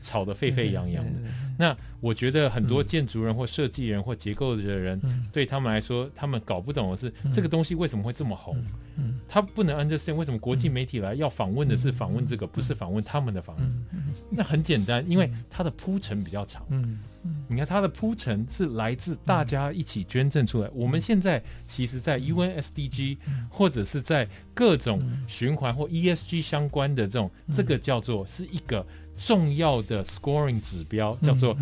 [0.00, 1.20] 吵得沸沸扬扬的。
[1.58, 8.56] 那我觉得很多建筑人或设计人或结构的人，嗯、对他们来说，他们搞不懂的是、嗯、这个东西为什么会这么红。
[9.28, 13.78] 他不能 understand 为什么国际媒体来要访问的是访问这个，不是访问他们的房子。
[14.30, 16.64] 那很简单，因为它的铺陈比较长。
[16.70, 16.98] 嗯
[17.48, 20.70] 你看它的铺陈是来自大家一起捐赠出来。
[20.74, 28.86] 我们现在其实，在 UN SDG 或者是在各种循环或 ESG 相关的这种，这个叫做是一个
[29.16, 31.56] 重要的 scoring 指标，叫做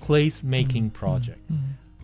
[0.00, 1.38] place making project。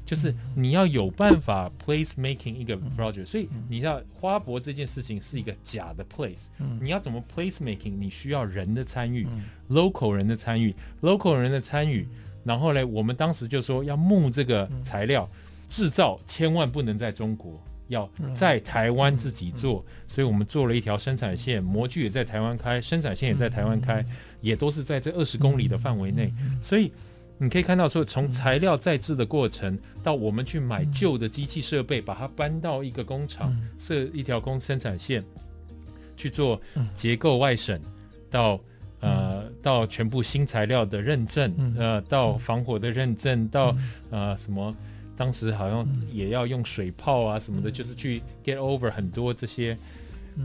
[0.05, 3.27] 就是你要有办法 place making 一个 project。
[3.27, 6.47] 所以你要花博这件事情是一个假的 place。
[6.81, 7.97] 你要怎么 place making？
[7.99, 9.27] 你需要人的参与
[9.69, 12.07] ，local 人的参与，local 人的参与。
[12.47, 15.29] 然后呢，我们当时就说要募这个材料，
[15.69, 19.85] 制造千万不能在中国，要在台湾自己做。
[20.07, 24.07] 所以我们做了一条生产线，模具也在台湾开，生产线也在台湾开，
[24.41, 26.33] 也都是在这二十公里的范围内。
[26.63, 26.93] 所以
[27.37, 35.25] 你可以看到，说从材料再制的过程，到我们去买旧的机器设备，把它搬到一个工厂，设一条工生产线
[36.17, 36.61] 去做
[36.95, 37.83] 结构外审，
[38.31, 38.61] 到。
[38.99, 39.26] 呃，
[39.67, 43.77] 到全部新材料的认证，呃，到防火的认证，到
[44.11, 44.73] 呃什么，
[45.17, 49.77] 当时好像也要用水泡啊什么的，就是去 get over 很多这些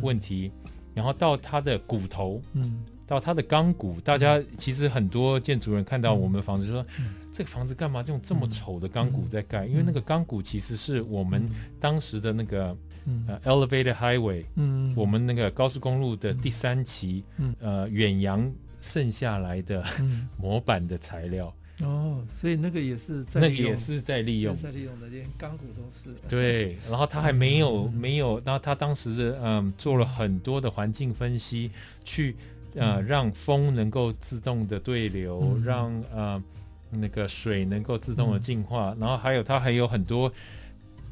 [0.01, 0.51] 问题，
[0.95, 6.83] 然后到它的骨头，嗯，到它的钢骨，大家其实很多建筑人看到我们的房子就说，
[7.31, 8.03] 这个房子干嘛？
[8.07, 9.67] 用这么丑的钢骨在盖？
[9.67, 11.47] 因为那个钢骨其实是我们
[11.79, 12.75] 当时的那个。
[13.27, 18.47] 呃，Elevated Highway，嗯，我们那个高速公路的第三期，嗯，呃，远洋
[18.81, 19.83] 剩下来的
[20.37, 26.13] 模板的材料，哦，所以那个也是在那个也是在利用，在利用的，连钢骨都是。
[26.27, 31.71] 对，然后他还没有没有，然后他当时的嗯做了很多的环境分析，
[32.03, 32.35] 去
[32.75, 36.43] 呃让风能够自动的对流，让呃
[36.89, 40.31] 那个水能够自动的净化，然后还有他还有很多。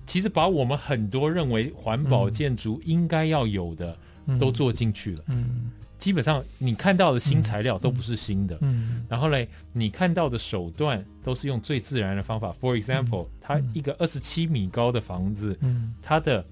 [0.05, 3.95] 其实把我们很多认为环保建筑应该要有的
[4.39, 5.23] 都做进去了。
[5.27, 5.69] 嗯，
[6.00, 8.58] 基本上你看到的新材料都不是新的。
[8.62, 12.56] 嗯，然后嘞，你看到的手段都是用最自然的方法。
[12.60, 16.44] For example，它一个二十七米高的房子，嗯，它的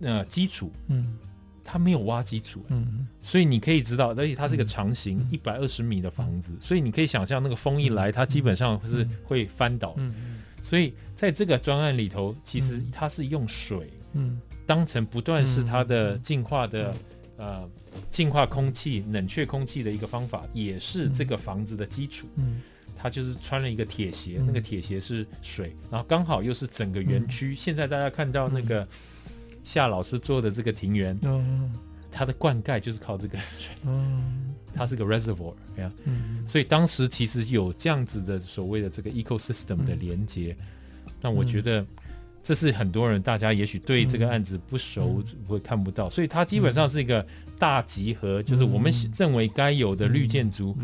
[0.00, 1.18] 呃基础，嗯，
[1.64, 9.94] 它没有挖基础，嗯，所以你可以知道，而且它是一个长形一百二十米的房子，所以你可以想象那个风一来，它基本上是会翻倒。
[9.98, 10.40] 嗯。
[10.62, 16.94] 所以在这个专案里头，其实它是用水，嗯，当成不断是它的进化的，
[17.42, 17.68] 呃，
[18.08, 22.28] 净化空气、冷却空气的一个方法，也是这个房子的基础。
[22.36, 22.62] 嗯，
[22.94, 27.52] 它就是穿了一个铁鞋，那个铁鞋是水，然后刚好又是整个园区。
[27.52, 28.86] 现在大家看到那个
[29.64, 31.18] 夏老师做的这个庭园，
[32.12, 33.74] 它的灌溉就是靠这个水。
[33.86, 40.56] 嗯，它是个 reservoir，呀，嗯，所以当时其实有这样子的所谓的这个 ecosystem 的连接，
[41.20, 41.84] 那我觉得
[42.42, 47.24] 这是很多人大家也许对这个案子不熟，会看不到，所以它基本上是一个
[47.58, 50.76] 大集合，就是我们认为该有的绿建筑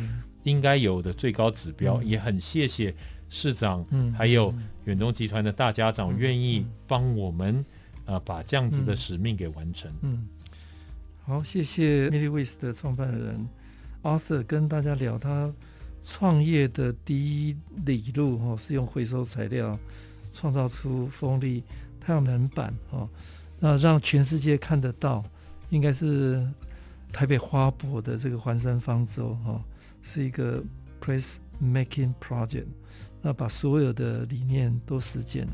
[0.45, 2.95] 应该有的最高指标，也很谢谢
[3.29, 3.85] 市长，
[4.17, 7.65] 还有远东集团的大家长愿意帮我们，
[8.05, 10.27] 呃，把这样子的使命给完成，嗯。
[11.25, 13.47] 好，谢谢 MilliWaste 的创办人
[14.03, 15.53] Arthur 跟大家聊他
[16.03, 17.15] 创业的第
[17.49, 19.79] 一里路哈，是用回收材料
[20.39, 21.65] 创造出风力
[21.99, 23.09] 太阳能板哦，
[23.59, 25.25] 那让全世界看得到，
[25.69, 26.47] 应该是
[27.13, 29.61] 台北花博的这个环山方舟哦，
[30.01, 30.63] 是一个
[31.03, 32.67] place making project，
[33.21, 35.53] 那把所有的理念都实践了。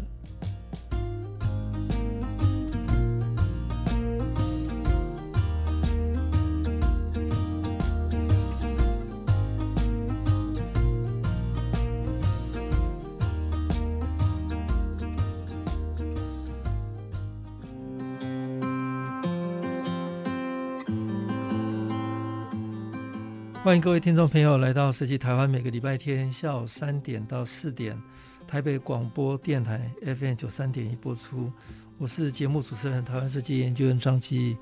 [23.64, 27.98] 欢迎各位听众朋友来到设计台湾，每个礼拜天下午三点到四点，
[28.46, 31.50] 台北广播电台 FM 九三点一播出。
[31.96, 34.54] 我是节目主持人台湾设计研究员张基。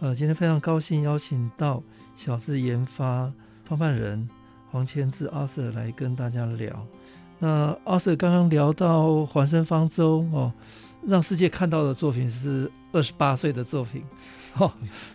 [0.00, 1.82] 呃，今天非常高兴邀请到
[2.14, 3.32] 小智研发
[3.66, 4.28] 创办人
[4.70, 6.86] 黄谦志阿 Sir 来跟大家聊。
[7.38, 10.52] 那阿 Sir 刚刚聊到环生方舟哦，
[11.06, 14.04] 让世界看到的作品是二十八岁的作品。
[14.56, 14.72] 哦，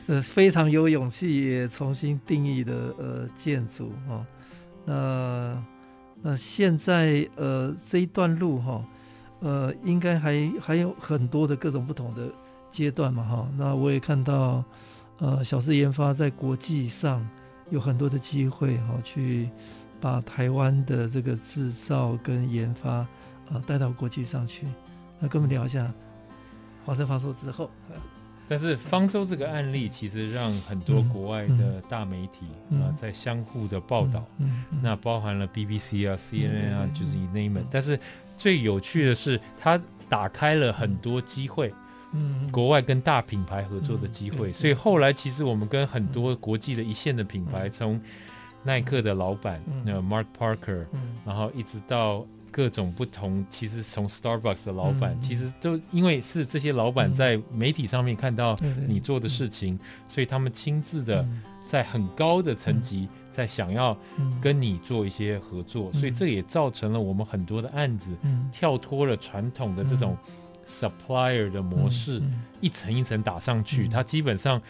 [0.07, 4.25] 呃，非常有勇气，也重新定义的呃建筑哦。
[4.85, 5.63] 那
[6.21, 8.85] 那现在呃这一段路哈、哦，
[9.41, 12.29] 呃，应该还还有很多的各种不同的
[12.71, 13.49] 阶段嘛哈、哦。
[13.57, 14.63] 那我也看到
[15.17, 17.27] 呃小智研发在国际上
[17.69, 19.49] 有很多的机会哈、哦，去
[19.99, 23.05] 把台湾的这个制造跟研发
[23.49, 24.65] 啊、带到国际上去。
[25.19, 25.91] 那跟我们聊一下
[26.85, 27.69] 华生方舟之后。
[28.47, 34.23] 但是方舟这个案例，其实让很多国外的大媒体啊、嗯呃、在相互的报道，
[34.83, 37.65] 那包含了 BBC 啊、CNN 啊，就是 name it。
[37.71, 37.99] 但是
[38.37, 41.73] 最有趣的是，它打开了很多机会，
[42.11, 44.53] 嗯，国外跟大品牌合作的机会。
[44.53, 47.99] 所以后来其实我们跟很多国际的一线的品牌，从
[48.61, 50.85] 耐克的老板那 Mark Parker，
[51.25, 52.23] 然后一直到。
[52.55, 61.27] 各种不同，其实从 Starbucks 的老板，嗯、其实都因为是这些老板在媒体上面看到你做的事情，嗯、所以他们亲自的
[61.65, 63.97] 在很高的层级在想要
[64.39, 70.17] 跟你做一些合作，嗯、所以这也造成了我们很多的案子、嗯、跳脱了传统的这种
[70.65, 74.61] supplier 的模式，嗯、一层一层打上去，它、嗯、基本上，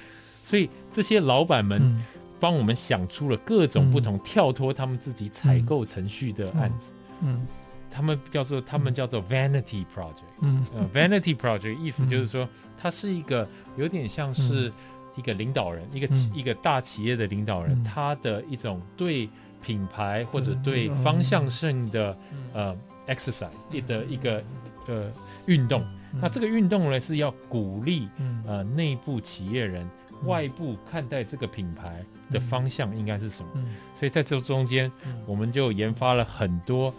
[0.42, 2.04] 所以这些老板们
[2.40, 7.36] 帮我们想出了各种不同跳脱他们自己采购程序的案子，嗯。
[7.36, 7.48] 嗯
[7.96, 12.46] 他们叫做他们叫做 vanity project，嗯，呃，vanity project 意思就是说，
[12.78, 14.70] 它是一个有点像是
[15.16, 19.30] 一个领导人，一个一个大企业的领导人，他的一种对
[19.64, 22.18] 品牌或者对方向性的
[22.54, 22.76] 呃
[23.08, 24.44] exercise 的一个
[24.88, 25.10] 呃
[25.46, 25.82] 运动。
[26.22, 28.10] 那这个运动呢是要鼓励
[28.46, 29.90] 呃内部企业人
[30.26, 33.50] 外部看待这个品牌的方向应该是什么。
[33.94, 34.92] 所以在这中间，
[35.26, 36.94] 我们就研发了很多。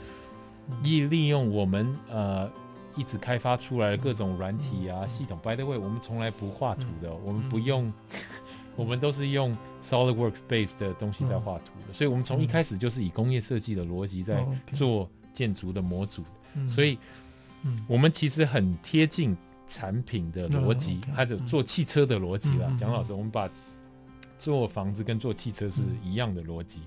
[0.83, 2.51] 利利用我们呃
[2.97, 7.93] 一直开发出来的各种软体啊系统，by the way，我们从来不画图的，我们不用，
[8.75, 16.25] 我们都是用 SolidWorks base 的东西在画图的，所以我们从一开始就是以工业设计的逻辑在做建筑的模组，
[16.69, 16.99] 所以，
[17.87, 22.75] 我们其实很贴近产品的逻辑，还有做汽车的逻辑啦。
[22.79, 23.49] 蒋老师，我们把
[24.39, 26.81] 做房子跟做汽车是一样的逻辑，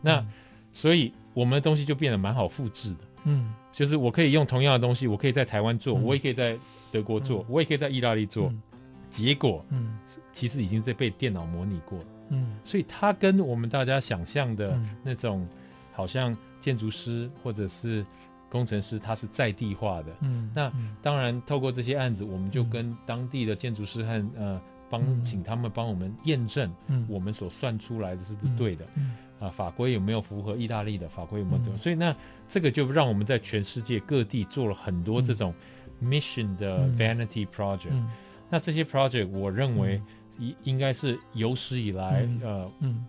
[0.00, 0.24] 那
[0.72, 2.98] 所以我们的东西就变得蛮好复制的。
[3.24, 6.58] 嗯，就是我可以用同样的东西，我可以在台湾做，嗯、我也可以在
[6.90, 8.62] 德国做，嗯、我也可以在意大利做，嗯、
[9.08, 9.98] 结果，嗯，
[10.32, 15.46] 其实已经在被电脑模拟过了，嗯，所以它跟我们大家想象的那种，
[15.92, 18.04] 好像建筑师或者是
[18.48, 29.02] 工程师，他是在地化的，嗯，那当然透过这些案子，我们就跟当地的建筑师和呃帮请他们帮我们验证，嗯，我们所算出来的是不是对的，嗯。
[29.04, 31.62] 嗯啊，法规有没有符合意大利的法规有没有？
[31.66, 32.14] 嗯、所以那
[32.46, 35.54] 这个就让我们在全世界各地做了很多这种
[36.02, 37.90] mission 的 vanity project。
[37.92, 38.04] 嗯。
[38.04, 38.10] 嗯、
[38.50, 40.00] 那这些 project 我认为
[40.38, 43.06] 应应该是有史以来、嗯、呃、嗯、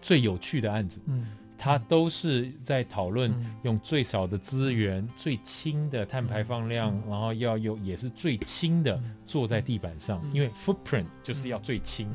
[0.00, 0.98] 最有趣的案子。
[1.06, 1.26] 嗯，
[1.58, 3.30] 它都是在讨论
[3.64, 12.08] 用最少的资源、嗯、最轻的碳排放量，嗯、然后要有也是最轻的坐在地板上，嗯、因为 footprint 就是要最轻。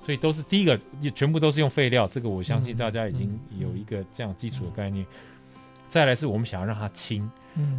[0.00, 0.80] 嗯所以都是第一个，
[1.14, 5.06] 全部都是用废料，这个我相信大家已经有一个这样基础的概念。
[5.90, 7.30] 再来是我们想要让它轻，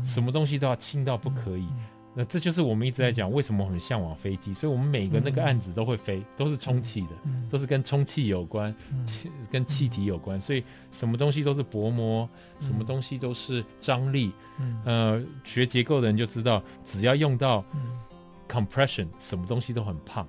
[0.04, 1.68] 什么东西都要轻到不可以。
[2.14, 4.54] 那这就是我们一直在讲，为什么我很向往飞机。
[4.54, 7.10] 所以我们每个那个案子都会飞，都是充气的，
[7.50, 10.40] 都是跟充气有关，气跟气体有关。
[10.40, 12.30] 所以什么东西都是薄膜，
[12.60, 14.34] 什么东西都是张力。
[14.84, 17.64] 呃，学结构的人就知道，只要用到
[18.48, 20.28] compression，什么东西都很胖。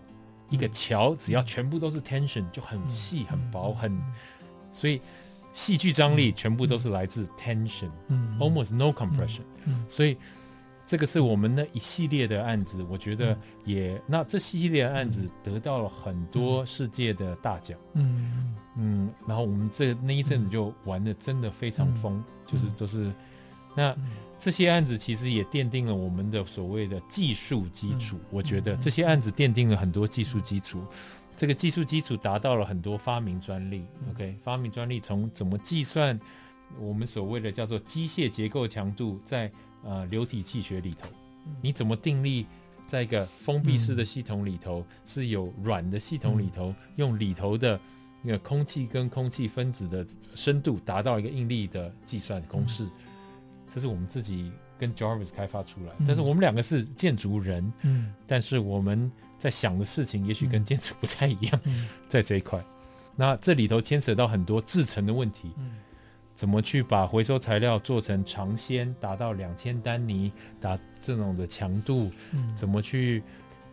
[0.52, 3.98] 一个桥只要全部都是 tension 就很细很薄很，
[4.70, 5.00] 所以
[5.54, 9.40] 戏剧张力全部都是来自 tension，almost no compression。
[9.88, 10.18] 所以
[10.86, 17.78] 这个是我们那一系列的案子，我觉得也那这系列的案子得到了很多世界的大奖。
[17.94, 23.10] 嗯嗯，然后我们这那一阵子就玩的真的非常疯，就是都是
[23.74, 23.96] 那。
[24.42, 28.18] 这些案子其实也奠定了我们的所谓的技术基础。
[28.28, 30.84] 我觉得这些案子奠定了很多技术基础。
[31.36, 33.84] 这个技术基础达到了很多发明专利。
[34.10, 36.18] OK，发明专利从怎么计算
[36.76, 39.48] 我们所谓的叫做机械结构强度，在
[39.84, 41.06] 呃流体气学里头，
[41.60, 42.44] 你怎么定义
[42.84, 47.78] 在一个封闭式的系统里头是有软的系统里头用里头的
[48.20, 52.90] 那个空气跟空气分子的深度达到一个应力的计算公式，嗯、
[53.72, 55.92] 这是我们自己跟 Jarvis 开发出来。
[55.98, 62.62] 嗯、但是我们两个是建筑人，嗯，但是我们在想的事情也许跟建筑不太一样，嗯、 在这一块。
[63.16, 65.72] 那这里头牵扯到很多制成的问题，嗯、
[66.34, 73.22] 怎么去把回收材料做成长纤，达到两千丹尼，达这种的强度，嗯、怎么去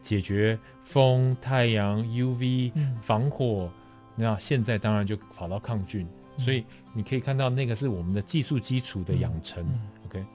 [0.02, 3.70] 解决风、太阳、UV、嗯、防火？
[4.16, 6.10] 那现在当然就跑到抗菌，嗯、
[6.40, 6.64] 所以
[6.94, 9.64] 你可以看到那个是我们的技术基础的养成。
[9.64, 10.26] 嗯、OK，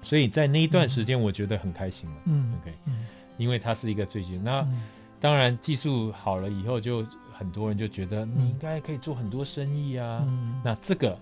[0.00, 2.16] 所以在那一段时间，我觉得很开心了。
[2.26, 3.04] 嗯，OK，嗯，
[3.36, 4.42] 因为它是一个最近。
[4.42, 4.82] 那、嗯、
[5.20, 10.24] 当然技术好了以后，就很多人就觉得你应该可以做很多生意啊。
[10.26, 11.18] 嗯、那这个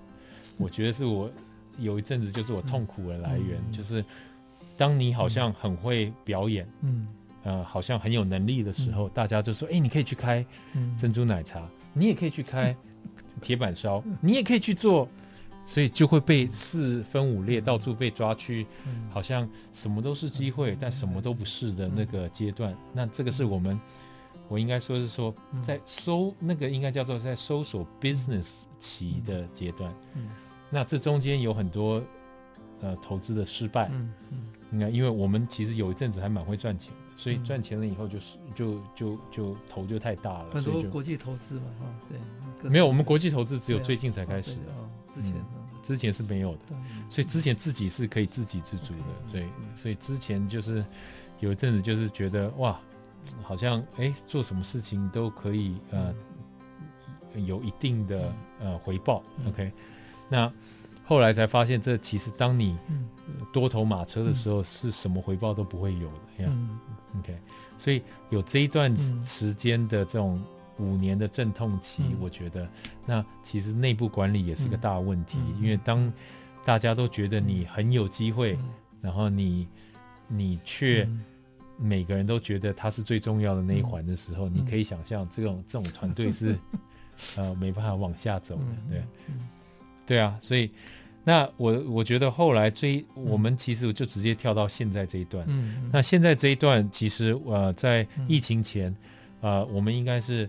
[0.59, 1.31] 我觉得是我
[1.79, 4.05] 有一阵子就是我痛苦的来源，嗯、就是
[4.77, 7.09] 当你好像很会表演，嗯。
[7.43, 10.45] 呃，好像很有能力的时候，嗯、大家就说：“哎、欸，你可以去开
[10.99, 12.77] 珍珠奶茶，嗯、你也可以去开
[13.41, 15.09] 铁板烧，嗯、你也可以去做。”
[15.67, 22.73] 所以就会被四分五裂，嗯、到处被抓去，嗯、好像什么都是机会，嗯、但什么都不是的那个阶段。
[22.73, 23.79] 嗯、那这个是我们，
[24.49, 29.95] 我应该说是说，在搜那个应该叫做在搜索 business 期的阶段。
[30.71, 32.03] 那这中间有很多
[32.81, 33.91] 呃投资的失败。
[33.93, 40.51] 嗯嗯因为我们其实有一阵子还蛮会赚钱，所以赚钱了以后就是就就就头就太大了。
[40.53, 42.19] 很多国际投资嘛，哈，对。
[42.63, 44.53] 没有，我们国际投资只有最近才开始。
[44.53, 45.35] 哦，之前
[45.83, 46.61] 之前是没有的，
[47.09, 49.27] 所以之前自己是可以自给自足的。
[49.27, 49.45] 所以
[49.75, 50.85] 所以之前就是
[51.39, 52.79] 有一阵子就是觉得哇，
[53.43, 56.15] 好像哎做什么事情都可以呃
[57.35, 59.23] 有一定的呃回报。
[59.47, 59.73] OK，
[60.29, 60.53] 那。
[61.03, 62.79] 后来才发现，这其实当你
[63.53, 66.47] 多头马车的时候，是什么回报都不会有的。
[66.47, 66.79] 嗯
[67.19, 67.37] ，OK，
[67.77, 68.97] 所以有这一段
[69.27, 70.41] 时间的这种
[70.81, 72.69] 五年的阵痛期，我觉得
[73.07, 75.39] 那其实内部管理也是个大问题。
[75.61, 76.13] 因为当
[76.65, 78.59] 大家都觉得你很有机会，
[79.01, 79.69] 然后你
[80.27, 81.09] 你却
[81.77, 86.59] 每个人都觉得他是最重要的那一环的时候，你可以想象这种这种团队是
[87.37, 88.65] 呃没办法往下走的。
[88.89, 89.03] 对，
[90.07, 90.71] 对啊，所以。
[91.23, 95.45] 那我我觉得后来这我们其实就直接跳到现在这一段。
[95.49, 98.93] 嗯，那现在这一段其实呃在疫情前，
[99.43, 100.49] 呃我们应该是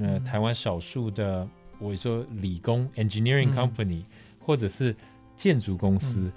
[0.00, 4.02] 呃台湾少数的我说理工 engineering company
[4.40, 4.94] 或者是
[5.36, 6.30] 建筑公司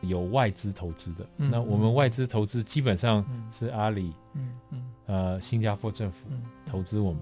[0.00, 1.26] 有外资投资的。
[1.36, 6.18] 那我们外资投资基本上是阿里，嗯嗯，呃新加坡政府
[6.66, 7.20] 投资我们，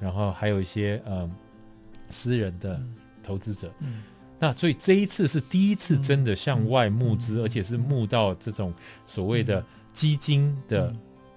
[0.00, 1.28] 然后还有一些呃
[2.08, 2.80] 私人的
[3.22, 3.72] 投资者。
[3.80, 4.02] 嗯。
[4.40, 8.72] 那所以这一次是第一次真的向外募资，而且是募到这种
[9.04, 10.94] 所谓的基金的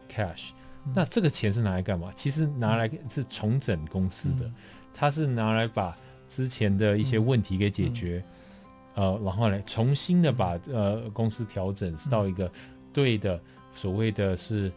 [0.07, 0.49] cash。
[0.93, 2.11] 那这个钱是拿来干嘛？
[2.15, 4.51] 其实拿来是重整公司的，
[4.93, 5.95] 它是拿来把
[6.27, 8.23] 之前的一些问题给解决，
[8.95, 12.51] 呃，然后来重新的把呃公司调整到一个
[12.91, 13.39] 对的，
[13.73, 14.71] 所谓的是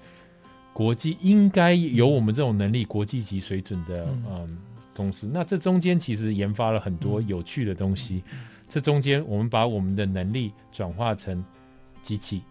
[0.72, 4.58] 国际应该有我们这种能力、国际级水准的，嗯。
[4.96, 8.22] 公司，那这中间其实研发了很多有趣的东西。
[8.30, 8.38] 嗯、
[8.68, 11.44] 这中间我们把我们的能力转化成
[12.00, 12.42] 机器，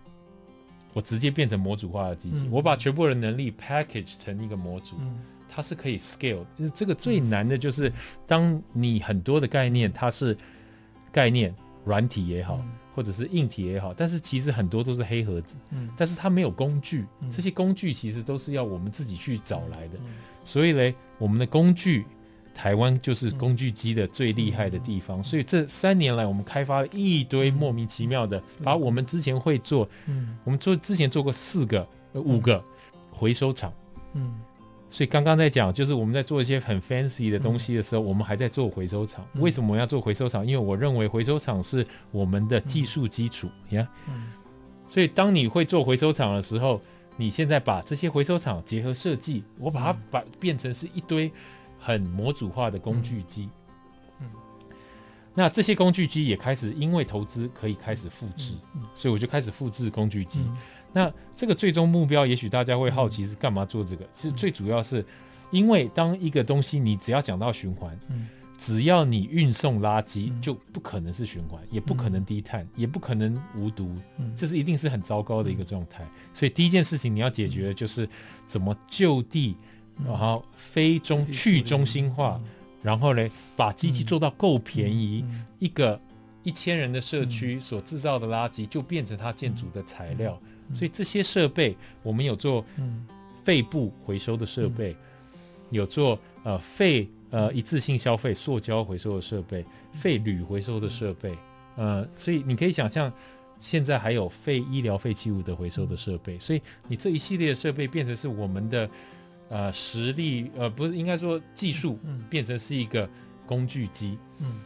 [0.94, 2.46] 我直接变成模组化的机器。
[2.46, 5.20] 嗯、我把全部的能力 package 成一个模组，嗯、
[5.50, 6.46] 它是可以 scale。
[6.74, 7.92] 这个最难的就是，
[8.26, 10.38] 当你很多的概念，它是
[11.12, 15.56] 概念，软体也好，嗯、或者是硬体也好，但是其实很多都是黑盒子。
[15.72, 19.98] 嗯、但是它没有工具，嗯、这些工具其实都是要我们自己去找来的。
[19.98, 20.14] 嗯、
[20.44, 22.06] 所以嘞，我们的工具。
[22.54, 32.64] 台湾就是工具机的最厉害的地方，嗯、所以这三年来我们开发了一堆莫名其妙的，嗯、把我们之前会做，嗯，我们做之前做过四个、呃、五个
[33.12, 33.74] 回收厂，
[34.14, 34.40] 嗯，
[34.88, 39.26] 所以刚刚在讲，就是我们在做一些很 fancy 的东西的时候，嗯、我们还在做回收厂。
[39.34, 40.46] 嗯、为什么我要做回收厂？
[40.46, 43.88] 因为我认为回收厂是我们的技术基础，呀、
[44.86, 46.80] 所以当你会做回收厂的时候，
[47.18, 51.32] 你现在把这些回收厂结合设计，我把它把变成是一堆。
[51.86, 53.50] 很模组化的工具机，
[54.22, 54.76] 嗯，嗯，
[55.36, 58.54] 那这些工具机也开始因为投资可以开始复制，
[58.96, 60.40] 所以我就开始复制工具机。
[60.48, 60.58] 嗯、
[60.94, 64.08] 那这个最终目标，也许大家会好奇是干嘛做这个？
[64.14, 65.06] 其实最主要是
[65.52, 76.08] 因为当一个东西你只要讲到循环，嗯、只要你运送垃圾，就不可能是循环，也不可能低碳，也不可能无毒，嗯、这是一定是很糟糕的一个状态。
[76.34, 78.08] 所以第一件事情你要解决的就是
[78.48, 79.58] 怎么就地。
[80.06, 82.40] 然后非中去中心化，
[82.82, 85.24] 然后呢，把机器做到够便宜，
[85.60, 86.00] 一个
[86.44, 90.40] 一千人的社区所制造的垃圾就变成它建筑的材料。
[90.72, 92.66] 所以这些设备我们有做
[93.44, 94.96] 肺部回收的设备，
[95.70, 101.38] 有做呃废呃一次性消费塑胶回收的设备、废铝回收的设备，
[101.76, 103.12] 呃，所以你可以想象，
[103.60, 108.90] 现在还有废医疗废弃物的回收的设备，所以你这一系列的设备变成是我们的
[109.50, 113.08] 呃实力，呃，不是应该说技术，变成是一个
[113.46, 114.18] 工具机。
[114.40, 114.60] 嗯，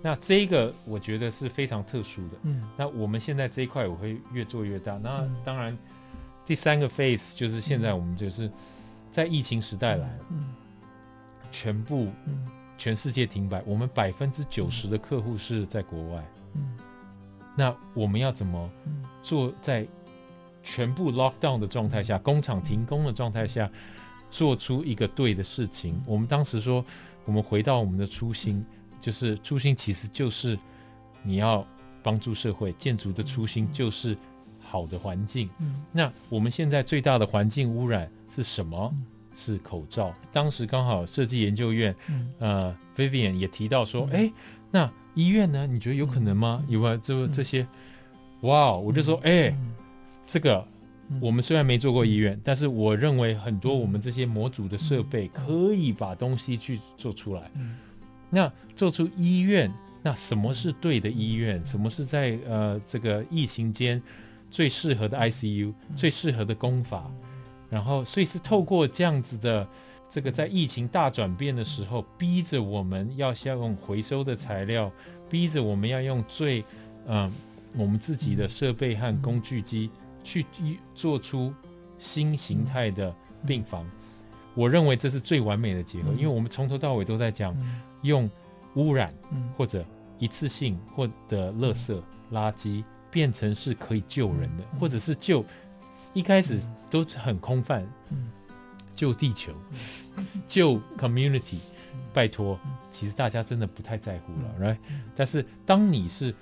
[0.00, 2.36] 那这个我觉得是非常特殊的。
[2.42, 4.96] 嗯，那我们现在这一块我会越做越大。
[4.98, 5.76] 那当然，
[6.46, 8.50] 第三个 phase 就是现在我们就是
[9.10, 10.54] 在疫情时代来，嗯
[11.52, 12.08] 全部
[12.78, 16.24] 全世界停摆，我们百分之九十的客户是在国外。
[16.54, 16.78] 嗯。
[17.56, 18.70] 那我们要怎么
[19.22, 19.52] 做？
[19.60, 19.86] 在
[20.62, 23.68] 全部 lockdown 的状态下，工厂停工的状态下，
[24.30, 26.00] 做出一个对的事情？
[26.06, 26.84] 我们当时说，
[27.24, 28.64] 我们回到我们的初心，
[29.00, 30.58] 就是初心其实就是
[31.22, 31.66] 你要
[32.02, 32.72] 帮助社会。
[32.74, 34.16] 建筑的初心就是
[34.60, 35.50] 好的环境。
[35.92, 38.94] 那我们现在最大的环境污染是什么？
[39.34, 40.14] 是口罩。
[40.32, 41.94] 当时刚好设计研究院，
[42.38, 44.32] 呃，Vivian 也提到说，哎，
[44.70, 44.90] 那。
[45.16, 45.66] 医院呢？
[45.66, 46.64] 你觉得有可能吗？
[46.68, 47.66] 有啊，这这些，
[48.42, 48.72] 哇！
[48.72, 49.52] 我就说，哎，
[50.24, 50.64] 这个
[51.18, 57.50] 我们虽然没做过医院，但是我认为很多我们这些模组的设备可以把东西去做出来。
[58.28, 61.64] 那做出医院，那什么是对的医院？
[61.64, 64.00] 什么是在呃这个疫情间
[64.50, 67.10] 最适合的 ICU、最适合的工法？
[67.70, 69.66] 然后，所以是透过这样子的。
[70.12, 74.90] 这个在疫情大转变的时候，逼着我们要先用回收的材料，
[75.28, 76.64] 逼着我们要用最
[77.06, 77.32] 嗯、呃、
[77.76, 79.88] 我们自己的设备和工具机
[80.24, 80.44] 去
[80.94, 81.52] 做出
[81.98, 83.14] 新形态的
[83.46, 83.88] 病房。
[84.54, 87.56] 我认为这是最完美的结合，因为我们从头到尾都在讲
[88.02, 88.28] 用
[88.74, 89.14] 污染
[89.56, 89.84] 或者
[90.18, 92.02] 一次性或者垃圾
[92.32, 95.44] 垃圾变成是可以救人的，或者是救
[96.12, 96.60] 一开始
[96.90, 97.86] 都很空泛。
[98.92, 99.52] 救地球，
[100.46, 101.58] 救 community，
[102.12, 102.58] 拜托，
[102.90, 104.76] 其实大家真的不太在乎了，right？
[105.16, 106.34] 但是当你是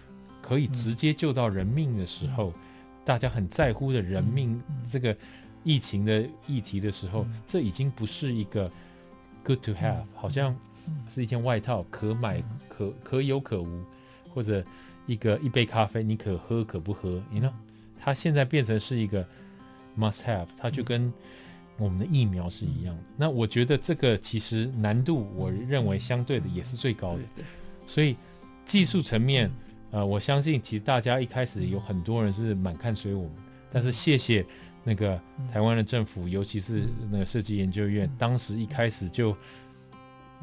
[0.43, 2.53] 可以直接救到人命的时候，
[3.09, 5.17] 大家很在乎的人命这个
[5.65, 8.71] 疫情的议题的时候，这已经不是一个
[9.43, 10.55] good to have，好像
[11.09, 13.83] 是一件外套，可买可可有可无，
[14.29, 14.63] 或者
[15.07, 17.51] 一个一杯咖啡你可喝可不喝，你呢？
[17.99, 19.27] 它现在变成是一个
[19.99, 21.11] must have，它就跟。
[21.81, 27.23] 我们的疫苗是一样的，那我觉得这个其实难度，我认为相对的也是最高的。
[27.87, 28.17] 所以
[28.65, 29.49] 技术层面，
[29.91, 33.33] 呃，我相信其实大家一开始有很多人是蛮看衰我们，
[33.73, 34.45] 但是谢谢
[34.85, 35.21] 那个
[35.53, 39.37] 台湾的政府，尤其是那个设计研究院，当时一开始就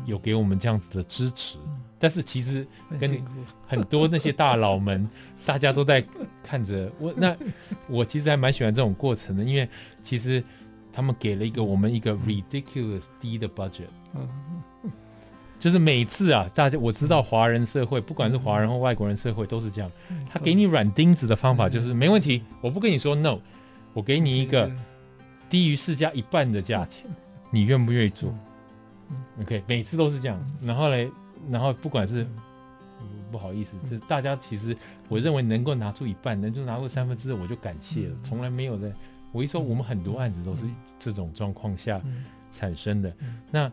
[0.05, 1.57] 有给我们这样子的支持。
[1.97, 2.67] 但是其实
[2.99, 3.23] 跟
[3.67, 5.09] 很多那些大佬们，
[5.45, 6.03] 大家都在
[6.43, 7.35] 看着我，那
[7.87, 9.67] 我其实还蛮喜欢这种过程的，因为
[10.03, 10.43] 其实。
[10.97, 13.89] 他们给了一个我们一个 ridiculous 低的 budget，
[15.59, 19.91] 就是每次啊，大家我知道华人社会，不管是华人或外国人社会都是这样，
[20.29, 23.39] 他给你软钉子的方法就是没问题，我不跟你说 no，
[23.93, 24.71] 我给你一个
[25.49, 27.09] 低于市价一半的价钱，
[27.51, 28.33] 你愿不愿意做
[29.41, 31.09] ？OK，每次都是这样，然后嘞，
[31.49, 32.27] 然后不管是
[33.31, 34.75] 不好意思，就是大家其实
[35.07, 38.91] 我认为能够拿出一半，能够拿出三分之二，我就感谢了，从来没有在。
[39.31, 40.65] 我一说，我们很多案子都是
[40.97, 42.01] 这种状况下
[42.51, 43.13] 产生的。
[43.51, 43.69] 那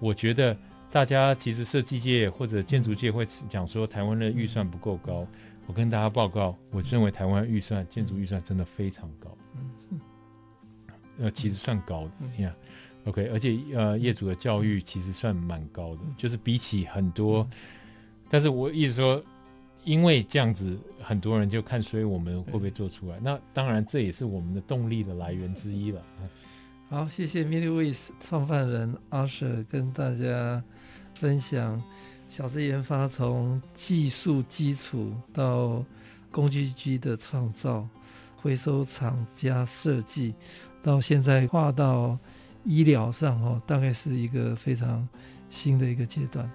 [0.00, 0.56] 我觉得
[0.94, 5.26] 大家其实设计界或者建筑界会讲说台湾的预算不够高。
[5.66, 9.36] 我跟大家报告，我认为台湾预算建筑预算真的非常高。
[11.18, 12.54] 呃，其实算高的呀。
[13.06, 17.44] OK，而且呃，业主的教育其实算蛮高的，就是比起很多。
[18.30, 19.20] 但是我一直说。
[19.82, 23.20] 因为这样子，很多人就看，所以我们会不会做出来？
[23.20, 26.02] 那当然，这也是我们的动力的来源之一了。
[26.88, 30.64] 好，谢谢 MillyWays 创办人 Arthur 跟大家
[31.24, 31.82] 分享
[32.28, 35.82] 小资研发从技术基础到
[36.30, 37.88] 工具机的创造，
[38.36, 40.34] 回收厂家设计，
[40.82, 42.18] 到现在跨到
[42.62, 45.08] 医疗上哦，大概是一个非常
[45.48, 46.46] 新的一个阶段。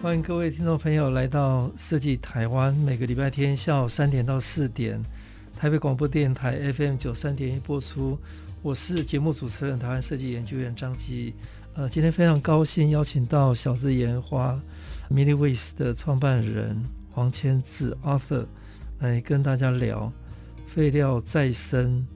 [0.00, 4.98] 欢迎各位听众朋友来到设计台湾，每个礼拜天下午三点到四点，
[5.60, 8.18] 台北广播电台 FM 九三点一播出。
[8.62, 11.34] 我是节目主持人，台湾设计研究员张基。
[11.74, 14.58] 呃，今天非常高兴邀请到小资研发
[15.10, 16.82] MillyWays 的创办人
[17.12, 18.46] 黄谦志 Arthur
[19.00, 20.10] 来跟大家聊
[20.66, 22.06] 废料再生，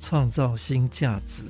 [0.00, 1.44] 创造新价值。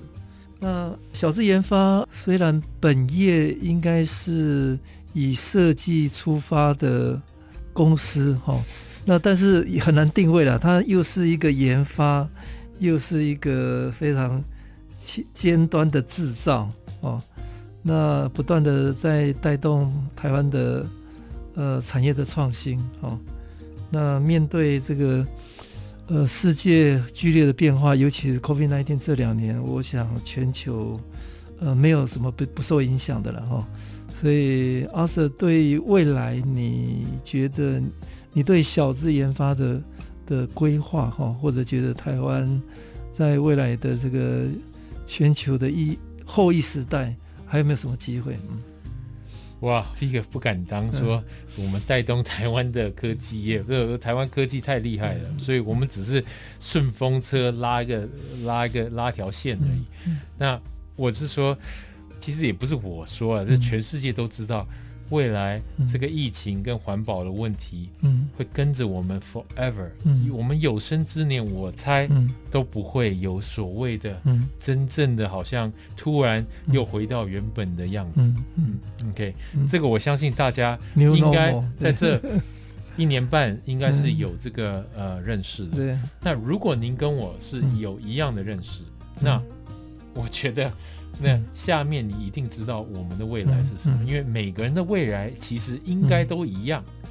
[0.58, 4.76] 那小资研发虽然本业应该是
[5.12, 7.22] 以设计出发的
[7.72, 8.60] 公司哈，
[9.04, 12.26] 那但是也很难定位了，它又是一个研发，
[12.78, 14.42] 又是一个非常
[15.34, 16.68] 尖端的制造
[17.00, 17.22] 哦。
[17.82, 20.86] 那不断的在带动台湾的
[21.54, 23.18] 呃产业的创新哦。
[23.90, 25.26] 那面对这个
[26.06, 30.98] 呃世界剧烈的变化，尤其是 COVID-19 这两年，我想全球
[31.60, 33.56] 呃没有什么不不受影响的了哈。
[33.56, 33.64] 哦
[34.16, 37.82] 所以，阿 Sir 对未来，你觉得
[38.34, 39.82] 你对小资研发的
[40.26, 42.60] 的规划哈，或者觉得台湾
[43.10, 44.44] 在未来的这个
[45.06, 47.16] 全球的一后一时代，
[47.46, 48.36] 还有没有什么机会？
[48.50, 48.58] 嗯，
[49.60, 51.24] 哇，这个不敢当，说
[51.56, 56.22] 我们带动台湾的科技业，不是台湾科技太厉害了，嗯，所以我们只是
[56.60, 58.06] 顺风车拉一个
[58.42, 59.84] 拉一个拉条线而已。
[60.06, 60.60] 嗯，那
[60.96, 61.56] 我是说。
[62.20, 64.66] 其实也不是我说啊，这全世界都知道，
[65.14, 72.10] 未来这个疫情跟环保的问题，嗯，会跟着我们 forever，嗯，我们有生之年，我猜，
[72.50, 78.76] 都不会有所谓的，嗯，真正的好像突然又回到原本的样子，嗯
[79.10, 79.32] ，OK，
[79.70, 82.20] 这个我相信大家应该在这
[82.98, 85.76] 一年半应该是有这个呃认识的。
[85.76, 88.80] 对，那如果您跟我是有一样的认识，
[89.20, 89.40] 那
[90.12, 90.72] 我觉得。
[91.20, 97.10] 那下面你一定知道我们的未来是什么，嗯嗯、因为每个人的未来其实应该都一样，嗯、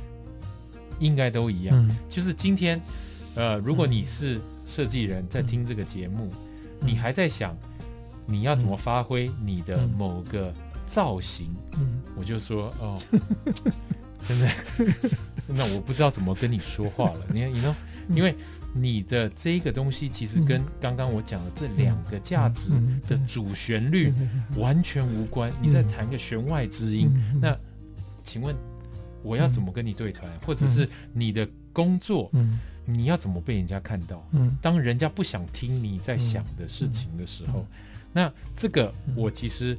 [0.99, 1.75] 应该都一样。
[1.87, 2.81] 嗯、就是今天，
[3.35, 6.31] 呃，如果你是设计人在听这个节目，
[6.81, 7.55] 嗯、你还在想
[8.25, 10.53] 你要怎么发挥你的某个
[10.85, 12.99] 造型，嗯、我就说哦，
[14.23, 14.49] 真的，
[15.47, 17.19] 那我不知道怎么跟你说话了。
[17.33, 17.75] 你看，你呢？
[18.09, 18.35] 因为。
[18.73, 22.71] 你的这个东西其实跟刚刚我讲的这两个价值
[23.07, 24.11] 的主旋律
[24.57, 25.51] 完全无关。
[25.61, 27.09] 你在弹个弦外之音，
[27.39, 27.57] 那
[28.23, 28.55] 请问
[29.21, 30.29] 我要怎么跟你对谈？
[30.45, 32.31] 或者是你的工作，
[32.85, 34.27] 你要怎么被人家看到？
[34.61, 37.65] 当人家不想听你在想的事情的时候，
[38.11, 39.77] 那这个我其实。